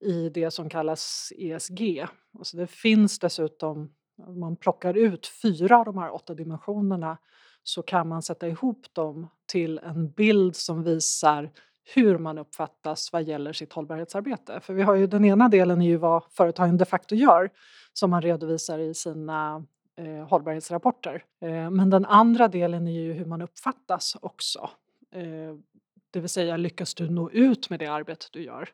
i 0.02 0.28
det 0.28 0.50
som 0.50 0.68
kallas 0.68 1.32
ESG. 1.38 2.06
Alltså 2.38 2.56
det 2.56 2.66
finns 2.66 3.18
dessutom, 3.18 3.92
om 4.26 4.40
man 4.40 4.56
plockar 4.56 4.96
ut 4.96 5.26
fyra 5.26 5.78
av 5.78 5.84
de 5.84 5.98
här 5.98 6.14
åtta 6.14 6.34
dimensionerna 6.34 7.18
så 7.62 7.82
kan 7.82 8.08
man 8.08 8.22
sätta 8.22 8.48
ihop 8.48 8.86
dem 8.92 9.28
till 9.46 9.78
en 9.78 10.10
bild 10.10 10.56
som 10.56 10.82
visar 10.82 11.50
hur 11.94 12.18
man 12.18 12.38
uppfattas 12.38 13.12
vad 13.12 13.22
gäller 13.22 13.52
sitt 13.52 13.72
hållbarhetsarbete. 13.72 14.60
För 14.60 14.74
vi 14.74 14.82
har 14.82 14.94
ju 14.94 15.06
den 15.06 15.24
ena 15.24 15.48
delen 15.48 15.82
är 15.82 15.86
ju 15.86 15.96
vad 15.96 16.22
företagen 16.30 16.78
de 16.78 16.84
facto 16.84 17.14
gör 17.14 17.50
som 17.92 18.10
man 18.10 18.22
redovisar 18.22 18.78
i 18.78 18.94
sina 18.94 19.66
eh, 19.96 20.28
hållbarhetsrapporter. 20.28 21.24
Eh, 21.40 21.70
men 21.70 21.90
den 21.90 22.04
andra 22.04 22.48
delen 22.48 22.88
är 22.88 23.00
ju 23.00 23.12
hur 23.12 23.24
man 23.24 23.42
uppfattas 23.42 24.16
också. 24.20 24.70
Eh, 25.14 25.56
det 26.10 26.20
vill 26.20 26.28
säga 26.28 26.56
lyckas 26.56 26.94
du 26.94 27.10
nå 27.10 27.30
ut 27.30 27.70
med 27.70 27.78
det 27.78 27.86
arbete 27.86 28.26
du 28.32 28.42
gör? 28.42 28.68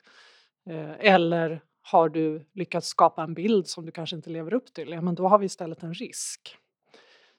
Eh, 0.69 1.15
eller 1.15 1.61
har 1.83 2.09
du 2.09 2.47
lyckats 2.55 2.89
skapa 2.89 3.23
en 3.23 3.35
bild 3.35 3.67
som 3.67 3.87
du 3.87 3.93
kanske 3.93 4.17
inte 4.17 4.31
lever 4.31 4.55
upp 4.55 4.73
till? 4.73 4.89
Ja, 4.91 5.01
men 5.01 5.15
då 5.15 5.29
har 5.29 5.39
vi 5.39 5.47
istället 5.47 5.83
en 5.83 5.95
risk. 5.95 6.57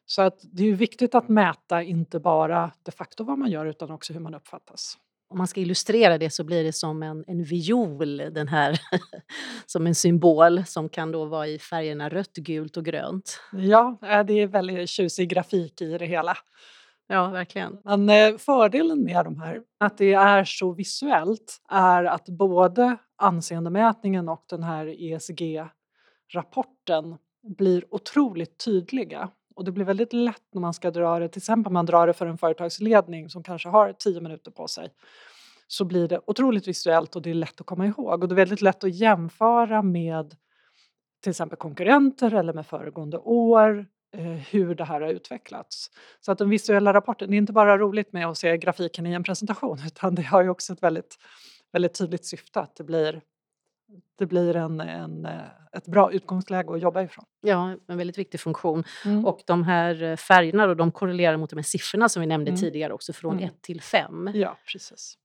Så 0.06 0.22
att 0.22 0.40
det 0.44 0.64
är 0.64 0.74
viktigt 0.74 1.16
att 1.16 1.30
mäta 1.30 1.84
inte 1.84 2.20
bara 2.20 2.72
de 2.84 2.92
facto 2.92 3.24
vad 3.24 3.38
man 3.38 3.52
gör 3.52 3.66
utan 3.66 3.92
också 3.92 4.14
hur 4.14 4.20
man 4.20 4.36
uppfattas. 4.36 4.98
om 5.30 5.38
man 5.38 5.48
ska 5.48 5.62
illustrera 5.62 6.18
det 6.18 6.30
så 6.30 6.44
blir 6.44 6.64
det 6.64 6.74
som 6.74 7.04
en, 7.04 7.24
en 7.28 7.44
viol, 7.44 8.18
den 8.18 8.48
här 8.48 8.80
som 9.66 9.88
en 9.88 9.96
symbol 9.96 10.66
som 10.66 10.90
kan 10.90 11.12
då 11.12 11.26
vara 11.26 11.48
i 11.48 11.60
färgerna 11.60 12.10
rött, 12.10 12.34
gult 12.34 12.78
och 12.78 12.86
grönt. 12.86 13.40
Ja, 13.52 13.98
eh, 14.04 14.26
det 14.26 14.34
är 14.34 14.48
väldigt 14.48 14.90
tjusig 14.90 15.30
grafik 15.30 15.82
i 15.82 15.98
det 15.98 16.06
hela. 16.06 16.38
Ja, 17.08 17.28
verkligen. 17.28 17.78
Men 17.84 18.10
eh, 18.10 18.38
fördelen 18.38 19.04
med 19.04 19.26
de 19.26 19.40
här, 19.40 19.62
att 19.80 19.98
det 19.98 20.14
är 20.14 20.44
så 20.44 20.74
visuellt, 20.74 21.62
är 21.70 22.04
att 22.04 22.26
både 22.26 22.98
anseendemätningen 23.20 24.30
och 24.30 24.46
den 24.50 24.64
här 24.64 25.04
ESG-rapporten 25.04 27.18
blir 27.58 27.94
otroligt 27.94 28.66
tydliga. 28.66 29.30
Och 29.56 29.66
det 29.66 29.72
blir 29.72 29.86
väldigt 29.86 30.14
lätt 30.14 30.44
när 30.54 30.62
man 30.62 30.74
ska 30.74 30.92
dra 30.92 31.20
det, 31.20 31.28
till 31.28 31.40
exempel 31.40 31.70
om 31.70 31.74
man 31.74 31.86
drar 31.86 32.08
det 32.08 32.14
för 32.14 32.26
en 32.26 32.38
företagsledning 32.38 33.30
som 33.30 33.44
kanske 33.44 33.70
har 33.70 33.94
tio 33.94 34.22
minuter 34.22 34.52
på 34.52 34.68
sig, 34.68 34.90
så 35.68 35.86
blir 35.86 36.08
det 36.08 36.22
otroligt 36.28 36.68
visuellt 36.68 37.16
och 37.16 37.22
det 37.22 37.30
är 37.30 37.34
lätt 37.34 37.62
att 37.62 37.68
komma 37.68 37.86
ihåg. 37.86 38.24
Och 38.24 38.30
det 38.30 38.34
är 38.34 38.36
väldigt 38.36 38.62
lätt 38.62 38.84
att 38.84 38.96
jämföra 38.96 39.82
med 39.82 40.36
till 41.24 41.30
exempel 41.30 41.58
konkurrenter 41.58 42.34
eller 42.34 42.54
med 42.54 42.66
föregående 42.66 43.18
år, 43.18 43.86
eh, 44.14 44.24
hur 44.24 44.76
det 44.76 44.84
här 44.84 45.02
har 45.02 45.10
utvecklats. 45.10 45.92
Så 46.20 46.32
att 46.32 46.38
den 46.38 46.50
visuella 46.50 46.94
rapporten, 46.94 47.30
det 47.30 47.36
är 47.36 47.38
inte 47.38 47.54
bara 47.54 47.78
roligt 47.78 48.14
med 48.14 48.28
att 48.28 48.38
se 48.38 48.58
grafiken 48.58 49.06
i 49.06 49.14
en 49.14 49.24
presentation 49.24 49.80
utan 49.86 50.16
det 50.16 50.22
har 50.22 50.44
ju 50.44 50.50
också 50.50 50.74
ett 50.74 50.84
väldigt, 50.84 51.18
väldigt 51.72 51.98
tydligt 51.98 52.26
syfte 52.26 52.60
att 52.60 52.76
det 52.76 52.84
blir 52.84 53.22
det 54.18 54.26
blir 54.26 54.56
en, 54.56 54.80
en, 54.80 55.26
eh, 55.26 55.42
ett 55.72 55.88
bra 55.88 56.12
utgångsläge 56.12 56.74
att 56.74 56.82
jobba 56.82 57.02
ifrån. 57.02 57.26
Ja, 57.42 57.76
en 57.88 57.98
väldigt 57.98 58.18
viktig 58.18 58.40
funktion. 58.40 58.84
Mm. 59.06 59.26
Och 59.26 59.40
de 59.46 59.64
här 59.64 60.04
eh, 60.04 60.16
färgerna 60.16 60.68
då, 60.68 60.74
de 60.74 60.92
korrelerar 60.92 61.38
mot 61.38 61.50
de 61.50 61.56
här 61.56 61.64
siffrorna 61.64 62.10
som 62.10 62.22
vi 62.22 62.28
nämnde 62.28 62.52
mm. 62.52 62.62
tidigare 62.62 62.94
också, 62.94 63.14
från 63.14 63.34
mm. 63.34 63.46
1 63.46 63.62
till 63.62 63.82
5. 63.82 64.32
Ja, 64.34 64.58
precis. 64.72 65.18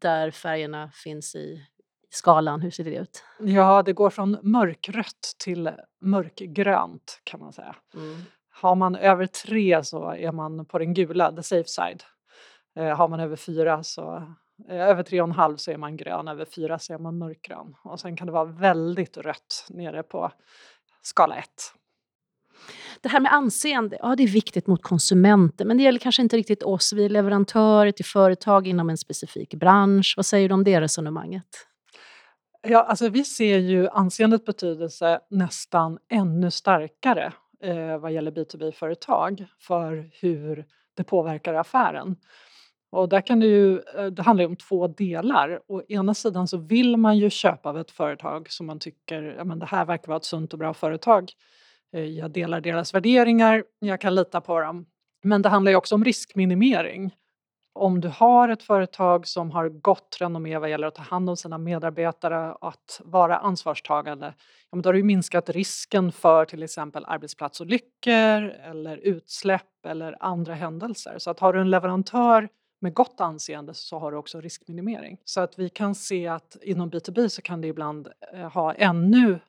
Där 0.00 0.30
färgerna 0.30 0.90
finns 0.94 1.34
i 1.34 1.66
skalan, 2.10 2.60
hur 2.60 2.70
ser 2.70 2.84
det 2.84 2.96
ut? 2.96 3.24
Ja, 3.38 3.82
det 3.82 3.92
går 3.92 4.10
från 4.10 4.38
mörkrött 4.42 5.34
till 5.38 5.70
mörkgrönt 6.00 7.20
kan 7.24 7.40
man 7.40 7.52
säga. 7.52 7.76
Mm. 7.94 8.22
Har 8.50 8.74
man 8.74 8.96
över 8.96 9.26
3 9.26 9.84
så 9.84 10.10
är 10.10 10.32
man 10.32 10.66
på 10.66 10.78
den 10.78 10.94
gula, 10.94 11.32
the 11.32 11.42
safe 11.42 11.68
side. 11.68 12.02
Eh, 12.76 12.96
har 12.96 13.08
man 13.08 13.20
över 13.20 13.36
4 13.36 13.82
så 13.82 14.34
över 14.68 15.02
3,5 15.02 15.56
så 15.56 15.70
är 15.70 15.76
man 15.76 15.96
grön, 15.96 16.28
över 16.28 16.44
4 16.44 16.78
så 16.78 16.94
är 16.94 16.98
man 16.98 17.18
mörkgrön. 17.18 17.74
Och 17.84 18.00
sen 18.00 18.16
kan 18.16 18.26
det 18.26 18.32
vara 18.32 18.44
väldigt 18.44 19.16
rött 19.16 19.66
nere 19.68 20.02
på 20.02 20.32
skala 21.02 21.36
1. 21.36 21.46
Det 23.00 23.08
här 23.08 23.20
med 23.20 23.32
anseende, 23.32 23.98
ja 24.00 24.16
det 24.16 24.22
är 24.22 24.28
viktigt 24.28 24.66
mot 24.66 24.82
konsumenter 24.82 25.64
men 25.64 25.76
det 25.76 25.82
gäller 25.82 25.98
kanske 25.98 26.22
inte 26.22 26.36
riktigt 26.36 26.62
oss. 26.62 26.92
Vi 26.92 27.04
är 27.04 27.08
leverantörer 27.08 27.92
till 27.92 28.04
företag 28.04 28.66
inom 28.66 28.90
en 28.90 28.98
specifik 28.98 29.54
bransch. 29.54 30.14
Vad 30.16 30.26
säger 30.26 30.48
du 30.48 30.54
om 30.54 30.64
det 30.64 30.80
resonemanget? 30.80 31.66
Ja, 32.62 32.82
alltså 32.82 33.08
vi 33.08 33.24
ser 33.24 33.58
ju 33.58 33.88
anseendets 33.88 34.44
betydelse 34.44 35.20
nästan 35.30 35.98
ännu 36.08 36.50
starkare 36.50 37.32
eh, 37.62 37.98
vad 37.98 38.12
gäller 38.12 38.30
B2B-företag 38.30 39.46
för 39.58 40.10
hur 40.20 40.64
det 40.96 41.04
påverkar 41.04 41.54
affären. 41.54 42.16
Och 42.90 43.08
där 43.08 43.20
kan 43.20 43.40
det, 43.40 43.46
ju, 43.46 43.80
eh, 43.96 44.06
det 44.06 44.22
handlar 44.22 44.46
om 44.46 44.56
två 44.56 44.86
delar. 44.88 45.60
Å 45.68 45.82
ena 45.88 46.14
sidan 46.14 46.48
så 46.48 46.56
vill 46.56 46.96
man 46.96 47.18
ju 47.18 47.30
köpa 47.30 47.68
av 47.68 47.78
ett 47.78 47.90
företag 47.90 48.50
som 48.50 48.66
man 48.66 48.78
tycker 48.78 49.22
ja, 49.22 49.44
men 49.44 49.58
det 49.58 49.66
här 49.66 49.84
verkar 49.84 50.08
vara 50.08 50.16
ett 50.16 50.24
sunt 50.24 50.52
och 50.52 50.58
bra 50.58 50.74
företag. 50.74 51.30
Eh, 51.92 52.04
jag 52.04 52.30
delar 52.30 52.60
deras 52.60 52.94
värderingar, 52.94 53.64
jag 53.78 54.00
kan 54.00 54.14
lita 54.14 54.40
på 54.40 54.60
dem. 54.60 54.86
Men 55.22 55.42
det 55.42 55.48
handlar 55.48 55.72
ju 55.72 55.76
också 55.76 55.94
om 55.94 56.04
riskminimering. 56.04 57.14
Om 57.74 58.00
du 58.00 58.08
har 58.08 58.48
ett 58.48 58.62
företag 58.62 59.26
som 59.26 59.50
har 59.50 59.68
gott 59.68 60.16
renommé 60.20 60.58
vad 60.58 60.70
gäller 60.70 60.86
att 60.86 60.94
ta 60.94 61.02
hand 61.02 61.30
om 61.30 61.36
sina 61.36 61.58
medarbetare 61.58 62.52
och 62.52 62.68
att 62.68 63.00
vara 63.04 63.38
ansvarstagande, 63.38 64.26
ja, 64.70 64.76
men 64.76 64.82
då 64.82 64.88
har 64.88 64.94
du 64.94 65.02
minskat 65.02 65.50
risken 65.50 66.12
för 66.12 66.44
till 66.44 66.62
exempel 66.62 67.04
arbetsplatsolyckor 67.08 68.42
eller 68.64 68.96
utsläpp 68.96 69.86
eller 69.86 70.16
andra 70.20 70.54
händelser. 70.54 71.14
Så 71.18 71.30
att 71.30 71.40
har 71.40 71.52
du 71.52 71.60
en 71.60 71.70
leverantör 71.70 72.48
med 72.80 72.94
gott 72.94 73.20
anseende 73.20 73.74
så 73.74 73.98
har 73.98 74.12
du 74.12 74.18
också 74.18 74.40
riskminimering. 74.40 75.18
Så 75.24 75.40
att 75.40 75.58
vi 75.58 75.68
kan 75.68 75.94
se 75.94 76.26
att 76.26 76.56
inom 76.62 76.90
B2B 76.90 77.28
så 77.28 77.42
kan 77.42 77.60
det 77.60 77.68
ibland 77.68 78.08
eh, 78.32 78.52
ha 78.52 78.74
ännu 78.74 79.40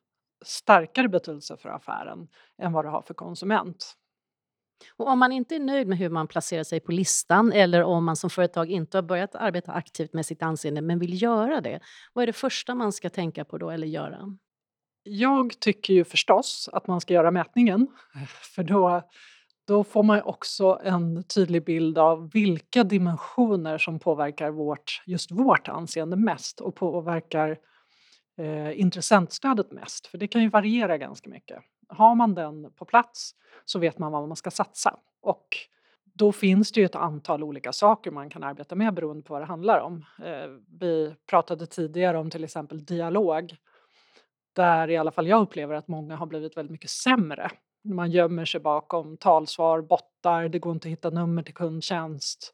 starkare 0.45 1.09
betydelse 1.09 1.57
för 1.57 1.69
affären 1.69 2.27
än 2.61 2.73
vad 2.73 2.85
det 2.85 2.89
har 2.89 3.01
för 3.01 3.13
konsument. 3.13 3.95
Och 4.97 5.07
om 5.07 5.19
man 5.19 5.31
inte 5.31 5.55
är 5.55 5.59
nöjd 5.59 5.87
med 5.87 5.97
hur 5.97 6.09
man 6.09 6.27
placerar 6.27 6.63
sig 6.63 6.79
på 6.79 6.91
listan 6.91 7.51
eller 7.51 7.83
om 7.83 8.05
man 8.05 8.15
som 8.15 8.29
företag 8.29 8.71
inte 8.71 8.97
har 8.97 9.01
börjat 9.01 9.35
arbeta 9.35 9.71
aktivt 9.71 10.13
med 10.13 10.25
sitt 10.25 10.43
anseende 10.43 10.81
men 10.81 10.99
vill 10.99 11.21
göra 11.21 11.61
det, 11.61 11.79
vad 12.13 12.23
är 12.23 12.27
det 12.27 12.33
första 12.33 12.75
man 12.75 12.91
ska 12.91 13.09
tänka 13.09 13.45
på 13.45 13.57
då 13.57 13.69
eller 13.69 13.87
göra? 13.87 14.37
Jag 15.03 15.59
tycker 15.59 15.93
ju 15.93 16.03
förstås 16.03 16.69
att 16.73 16.87
man 16.87 17.01
ska 17.01 17.13
göra 17.13 17.31
mätningen 17.31 17.87
för 18.55 18.63
då 18.63 19.09
då 19.69 19.83
får 19.83 20.03
man 20.03 20.21
också 20.21 20.79
en 20.83 21.23
tydlig 21.23 21.65
bild 21.65 21.97
av 21.97 22.31
vilka 22.31 22.83
dimensioner 22.83 23.77
som 23.77 23.99
påverkar 23.99 24.51
vårt, 24.51 25.03
just 25.05 25.31
vårt 25.31 25.67
anseende 25.67 26.15
mest 26.15 26.61
och 26.61 26.75
påverkar 26.75 27.57
eh, 28.37 28.79
intressentstödet 28.79 29.71
mest. 29.71 30.07
För 30.07 30.17
det 30.17 30.27
kan 30.27 30.41
ju 30.41 30.49
variera 30.49 30.97
ganska 30.97 31.29
mycket. 31.29 31.59
Har 31.87 32.15
man 32.15 32.35
den 32.35 32.71
på 32.71 32.85
plats 32.85 33.31
så 33.65 33.79
vet 33.79 33.99
man 33.99 34.11
vad 34.11 34.27
man 34.27 34.35
ska 34.35 34.51
satsa. 34.51 34.97
Och 35.21 35.47
då 36.03 36.31
finns 36.31 36.71
det 36.71 36.79
ju 36.79 36.85
ett 36.85 36.95
antal 36.95 37.43
olika 37.43 37.73
saker 37.73 38.11
man 38.11 38.29
kan 38.29 38.43
arbeta 38.43 38.75
med 38.75 38.93
beroende 38.93 39.23
på 39.23 39.33
vad 39.33 39.41
det 39.41 39.45
handlar 39.45 39.79
om. 39.79 40.05
Eh, 40.23 40.49
vi 40.79 41.15
pratade 41.29 41.65
tidigare 41.67 42.17
om 42.17 42.29
till 42.29 42.43
exempel 42.43 42.85
dialog 42.85 43.55
där 44.53 44.89
i 44.89 44.97
alla 44.97 45.11
fall 45.11 45.27
jag 45.27 45.41
upplever 45.41 45.75
att 45.75 45.87
många 45.87 46.15
har 46.15 46.25
blivit 46.25 46.57
väldigt 46.57 46.71
mycket 46.71 46.89
sämre 46.89 47.51
man 47.83 48.11
gömmer 48.11 48.45
sig 48.45 48.59
bakom 48.59 49.17
talsvar, 49.17 49.81
bottar, 49.81 50.49
det 50.49 50.59
går 50.59 50.73
inte 50.73 50.87
att 50.87 50.91
hitta 50.91 51.09
nummer 51.09 51.43
till 51.43 51.53
kundtjänst. 51.53 52.53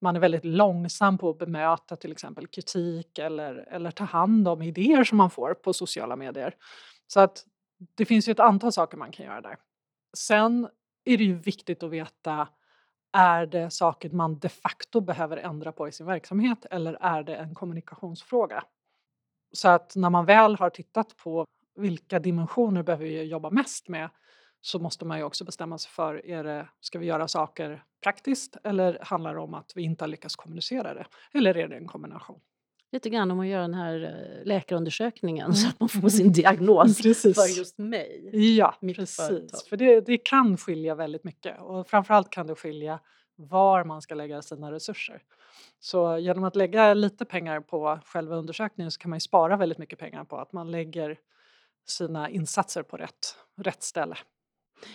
Man 0.00 0.16
är 0.16 0.20
väldigt 0.20 0.44
långsam 0.44 1.18
på 1.18 1.30
att 1.30 1.38
bemöta 1.38 1.96
till 1.96 2.12
exempel 2.12 2.46
kritik 2.46 3.18
eller, 3.18 3.54
eller 3.54 3.90
ta 3.90 4.04
hand 4.04 4.48
om 4.48 4.62
idéer 4.62 5.04
som 5.04 5.18
man 5.18 5.30
får 5.30 5.54
på 5.54 5.72
sociala 5.72 6.16
medier. 6.16 6.54
Så 7.06 7.20
att 7.20 7.44
det 7.94 8.04
finns 8.04 8.28
ju 8.28 8.30
ett 8.30 8.40
antal 8.40 8.72
saker 8.72 8.96
man 8.96 9.10
kan 9.10 9.26
göra 9.26 9.40
där. 9.40 9.56
Sen 10.16 10.68
är 11.04 11.18
det 11.18 11.24
ju 11.24 11.34
viktigt 11.34 11.82
att 11.82 11.90
veta 11.90 12.48
är 13.12 13.46
det 13.46 13.70
saker 13.70 14.10
man 14.10 14.38
de 14.38 14.48
facto 14.48 15.00
behöver 15.00 15.36
ändra 15.36 15.72
på 15.72 15.88
i 15.88 15.92
sin 15.92 16.06
verksamhet 16.06 16.66
eller 16.70 16.98
är 17.00 17.22
det 17.22 17.36
en 17.36 17.54
kommunikationsfråga? 17.54 18.64
Så 19.52 19.68
att 19.68 19.96
när 19.96 20.10
man 20.10 20.26
väl 20.26 20.56
har 20.56 20.70
tittat 20.70 21.16
på 21.16 21.46
vilka 21.76 22.18
dimensioner 22.18 22.82
behöver 22.82 23.04
vi 23.04 23.22
jobba 23.22 23.50
mest 23.50 23.88
med 23.88 24.10
så 24.66 24.78
måste 24.78 25.04
man 25.04 25.18
ju 25.18 25.24
också 25.24 25.44
bestämma 25.44 25.78
sig 25.78 25.90
för, 25.90 26.26
är 26.26 26.44
det, 26.44 26.68
ska 26.80 26.98
vi 26.98 27.06
göra 27.06 27.28
saker 27.28 27.84
praktiskt 28.02 28.56
eller 28.64 28.98
handlar 29.02 29.34
det 29.34 29.40
om 29.40 29.54
att 29.54 29.72
vi 29.74 29.82
inte 29.82 30.04
har 30.04 30.08
lyckats 30.08 30.36
kommunicera 30.36 30.94
det? 30.94 31.06
Eller 31.32 31.56
är 31.56 31.68
det 31.68 31.76
en 31.76 31.86
kombination? 31.86 32.40
Lite 32.92 33.10
grann 33.10 33.30
om 33.30 33.40
att 33.40 33.46
göra 33.46 33.62
den 33.62 33.74
här 33.74 34.02
eh, 34.04 34.46
läkarundersökningen 34.46 35.44
mm. 35.44 35.54
så 35.54 35.68
att 35.68 35.80
man 35.80 35.88
får 35.88 36.08
sin 36.08 36.32
diagnos 36.32 36.98
för 37.02 37.58
just 37.58 37.78
mig. 37.78 38.30
Ja, 38.56 38.74
precis. 38.80 39.16
Företag. 39.16 39.60
För 39.68 39.76
det, 39.76 40.00
det 40.00 40.18
kan 40.18 40.56
skilja 40.56 40.94
väldigt 40.94 41.24
mycket 41.24 41.60
och 41.60 41.88
framförallt 41.88 42.30
kan 42.30 42.46
det 42.46 42.54
skilja 42.54 43.00
var 43.36 43.84
man 43.84 44.02
ska 44.02 44.14
lägga 44.14 44.42
sina 44.42 44.72
resurser. 44.72 45.22
Så 45.80 46.18
genom 46.18 46.44
att 46.44 46.56
lägga 46.56 46.94
lite 46.94 47.24
pengar 47.24 47.60
på 47.60 47.98
själva 48.04 48.36
undersökningen 48.36 48.90
så 48.90 48.98
kan 49.00 49.10
man 49.10 49.16
ju 49.16 49.20
spara 49.20 49.56
väldigt 49.56 49.78
mycket 49.78 49.98
pengar 49.98 50.24
på 50.24 50.36
att 50.36 50.52
man 50.52 50.70
lägger 50.70 51.18
sina 51.86 52.30
insatser 52.30 52.82
på 52.82 52.96
rätt, 52.96 53.36
rätt 53.56 53.82
ställe. 53.82 54.16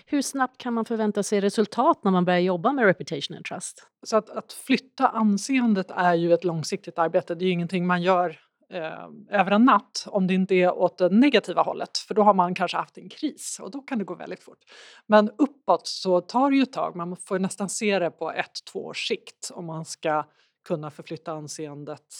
Hur 0.06 0.22
snabbt 0.22 0.58
kan 0.58 0.74
man 0.74 0.86
förvänta 0.86 1.24
sig 1.24 1.42
resultat 1.42 2.04
när 2.04 2.12
man 2.12 2.26
börjar 2.26 2.40
jobba 2.40 2.72
med 2.72 2.86
reputation 2.86 3.38
and 3.38 3.46
trust? 3.46 3.88
Så 4.04 4.18
att, 4.18 4.30
att 4.30 4.54
flytta 4.54 5.08
anseendet 5.08 5.92
är 5.92 6.14
ju 6.14 6.34
ett 6.34 6.44
långsiktigt 6.44 7.00
arbete. 7.00 7.36
Det 7.36 7.46
är 7.46 7.48
ju 7.48 7.54
ingenting 7.54 7.88
man 7.88 8.02
gör 8.02 8.40
eh, 8.70 9.40
över 9.40 9.52
en 9.52 9.66
natt 9.66 10.06
om 10.08 10.28
det 10.28 10.34
inte 10.34 10.56
är 10.56 10.74
åt 10.74 10.98
det 10.98 11.10
negativa 11.10 11.62
hållet 11.62 11.98
för 11.98 12.14
då 12.14 12.24
har 12.24 12.34
man 12.34 12.56
kanske 12.56 12.78
haft 12.78 12.98
en 12.98 13.10
kris 13.10 13.60
och 13.62 13.72
då 13.72 13.82
kan 13.82 14.00
det 14.00 14.06
gå 14.06 14.16
väldigt 14.16 14.44
fort. 14.44 14.60
Men 15.08 15.30
uppåt 15.38 15.88
så 15.88 16.22
tar 16.22 16.52
det 16.52 16.58
ju 16.58 16.64
ett 16.64 16.74
tag, 16.74 16.96
man 16.96 17.16
får 17.16 17.40
nästan 17.40 17.70
se 17.70 18.00
det 18.00 18.12
på 18.12 18.32
ett, 18.32 18.66
två 18.72 18.86
års 18.86 19.08
sikt 19.08 19.52
om 19.54 19.66
man 19.66 19.86
ska 19.86 20.26
kunna 20.68 20.92
förflytta 20.92 21.32
anseendet 21.32 22.16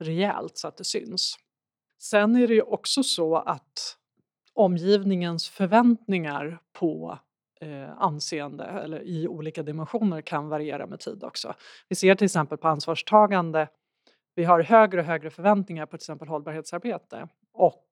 rejält 0.00 0.58
så 0.58 0.68
att 0.68 0.76
det 0.76 0.84
syns. 0.84 1.36
Sen 1.98 2.36
är 2.36 2.48
det 2.48 2.54
ju 2.54 2.62
också 2.62 3.02
så 3.02 3.36
att 3.36 3.96
omgivningens 4.54 5.48
förväntningar 5.48 6.58
på 6.72 7.18
eh, 7.60 7.90
anseende 7.98 8.64
eller 8.64 9.02
i 9.02 9.28
olika 9.28 9.62
dimensioner 9.62 10.20
kan 10.20 10.48
variera 10.48 10.86
med 10.86 11.00
tid 11.00 11.24
också. 11.24 11.54
Vi 11.88 11.96
ser 11.96 12.14
till 12.14 12.24
exempel 12.24 12.58
på 12.58 12.68
ansvarstagande, 12.68 13.68
vi 14.34 14.44
har 14.44 14.62
högre 14.62 15.00
och 15.00 15.06
högre 15.06 15.30
förväntningar 15.30 15.86
på 15.86 15.90
till 15.90 16.04
exempel 16.04 16.28
hållbarhetsarbete 16.28 17.28
och 17.52 17.86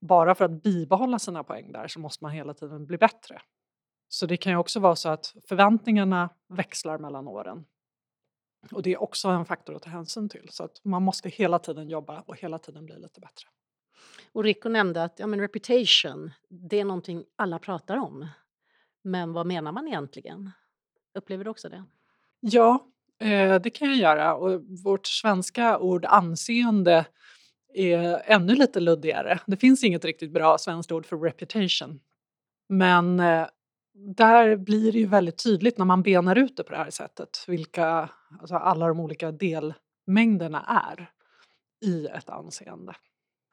bara 0.00 0.34
för 0.34 0.44
att 0.44 0.62
bibehålla 0.62 1.18
sina 1.18 1.44
poäng 1.44 1.72
där 1.72 1.88
så 1.88 2.00
måste 2.00 2.24
man 2.24 2.32
hela 2.32 2.54
tiden 2.54 2.86
bli 2.86 2.98
bättre. 2.98 3.42
Så 4.08 4.26
det 4.26 4.36
kan 4.36 4.52
ju 4.52 4.58
också 4.58 4.80
vara 4.80 4.96
så 4.96 5.08
att 5.08 5.34
förväntningarna 5.48 6.30
växlar 6.48 6.98
mellan 6.98 7.28
åren. 7.28 7.64
Och 8.72 8.82
det 8.82 8.92
är 8.92 9.02
också 9.02 9.28
en 9.28 9.44
faktor 9.44 9.76
att 9.76 9.82
ta 9.82 9.90
hänsyn 9.90 10.28
till. 10.28 10.48
Så 10.50 10.64
att 10.64 10.84
man 10.84 11.02
måste 11.02 11.28
hela 11.28 11.58
tiden 11.58 11.88
jobba 11.88 12.20
och 12.20 12.36
hela 12.36 12.58
tiden 12.58 12.86
bli 12.86 12.98
lite 12.98 13.20
bättre. 13.20 13.48
Och 14.32 14.44
Rico 14.44 14.68
nämnde 14.68 15.04
att 15.04 15.18
ja, 15.18 15.26
men 15.26 15.40
reputation, 15.40 16.30
det 16.48 16.80
är 16.80 16.84
någonting 16.84 17.24
alla 17.36 17.58
pratar 17.58 17.96
om. 17.96 18.28
Men 19.04 19.32
vad 19.32 19.46
menar 19.46 19.72
man 19.72 19.88
egentligen? 19.88 20.50
Upplever 21.14 21.44
du 21.44 21.50
också 21.50 21.68
det? 21.68 21.84
Ja, 22.40 22.86
eh, 23.20 23.60
det 23.62 23.70
kan 23.70 23.88
jag 23.88 23.96
göra. 23.96 24.34
Och 24.34 24.62
vårt 24.84 25.06
svenska 25.06 25.78
ord 25.78 26.04
anseende 26.04 27.04
är 27.74 28.22
ännu 28.24 28.54
lite 28.54 28.80
luddigare. 28.80 29.40
Det 29.46 29.56
finns 29.56 29.84
inget 29.84 30.04
riktigt 30.04 30.32
bra 30.32 30.58
svenskt 30.58 30.92
ord 30.92 31.06
för 31.06 31.16
reputation. 31.16 32.00
Men 32.68 33.20
eh, 33.20 33.46
där 33.94 34.56
blir 34.56 34.92
det 34.92 34.98
ju 34.98 35.06
väldigt 35.06 35.44
tydligt 35.44 35.78
när 35.78 35.84
man 35.84 36.02
benar 36.02 36.38
ut 36.38 36.56
det 36.56 36.64
på 36.64 36.70
det 36.70 36.78
här 36.78 36.90
sättet 36.90 37.44
vilka 37.48 38.08
alltså 38.40 38.54
alla 38.54 38.88
de 38.88 39.00
olika 39.00 39.32
delmängderna 39.32 40.84
är 40.88 41.10
i 41.84 42.06
ett 42.06 42.30
anseende. 42.30 42.94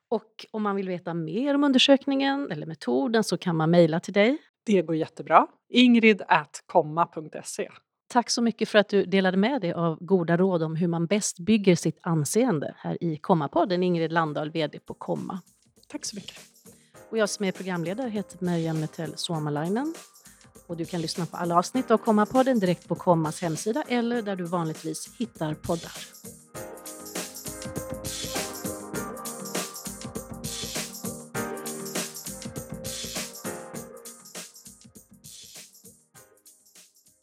Och 0.10 0.46
om 0.52 0.64
man 0.64 0.76
vill 0.76 0.88
veta 0.88 1.14
mer 1.14 1.56
om 1.56 1.64
undersökningen 1.64 2.52
eller 2.52 2.66
metoden 2.66 3.24
så 3.24 3.38
kan 3.38 3.56
man 3.56 3.72
mejla 3.72 4.00
till 4.00 4.14
dig. 4.14 4.38
Det 4.66 4.82
går 4.82 4.96
jättebra. 4.96 5.48
Ingrid 5.70 6.22
komma.se. 6.66 7.70
Tack 8.08 8.30
så 8.30 8.42
mycket 8.42 8.70
för 8.70 8.80
att 8.80 8.90
du 8.90 9.06
delade 9.06 9.38
med 9.38 9.62
dig 9.62 9.74
av 9.74 9.98
goda 10.02 10.38
råd 10.38 10.64
om 10.64 10.76
hur 10.76 10.88
man 10.88 11.06
bäst 11.06 11.40
bygger 11.40 11.76
sitt 11.76 12.00
anseende 12.02 12.76
här 12.78 13.04
i 13.04 13.18
Komma-podden. 13.18 13.84
Ingrid 13.84 14.12
Landahl, 14.12 14.52
VD 14.52 14.80
på 14.80 14.94
Komma. 14.94 15.42
Tack 15.88 16.06
så 16.06 16.16
mycket. 16.16 16.38
Och 17.10 17.18
jag 17.18 17.30
som 17.30 17.46
är 17.46 17.52
programledare 17.52 18.10
heter 18.10 18.46
Merjan 18.46 18.80
Metell 18.80 19.14
Suomalainen. 19.16 19.94
Och 20.68 20.78
du 20.78 20.86
kan 20.86 21.02
lyssna 21.02 21.26
på 21.26 21.38
alla 21.38 21.58
avsnitt 21.58 21.92
av 21.92 21.98
Komma-podden 21.98 22.60
direkt 22.60 22.88
på 22.88 22.96
Kommas 22.96 23.42
hemsida 23.42 23.84
eller 23.88 24.22
där 24.22 24.36
du 24.36 24.44
vanligtvis 24.44 25.16
hittar 25.18 25.54
poddar. 25.54 25.92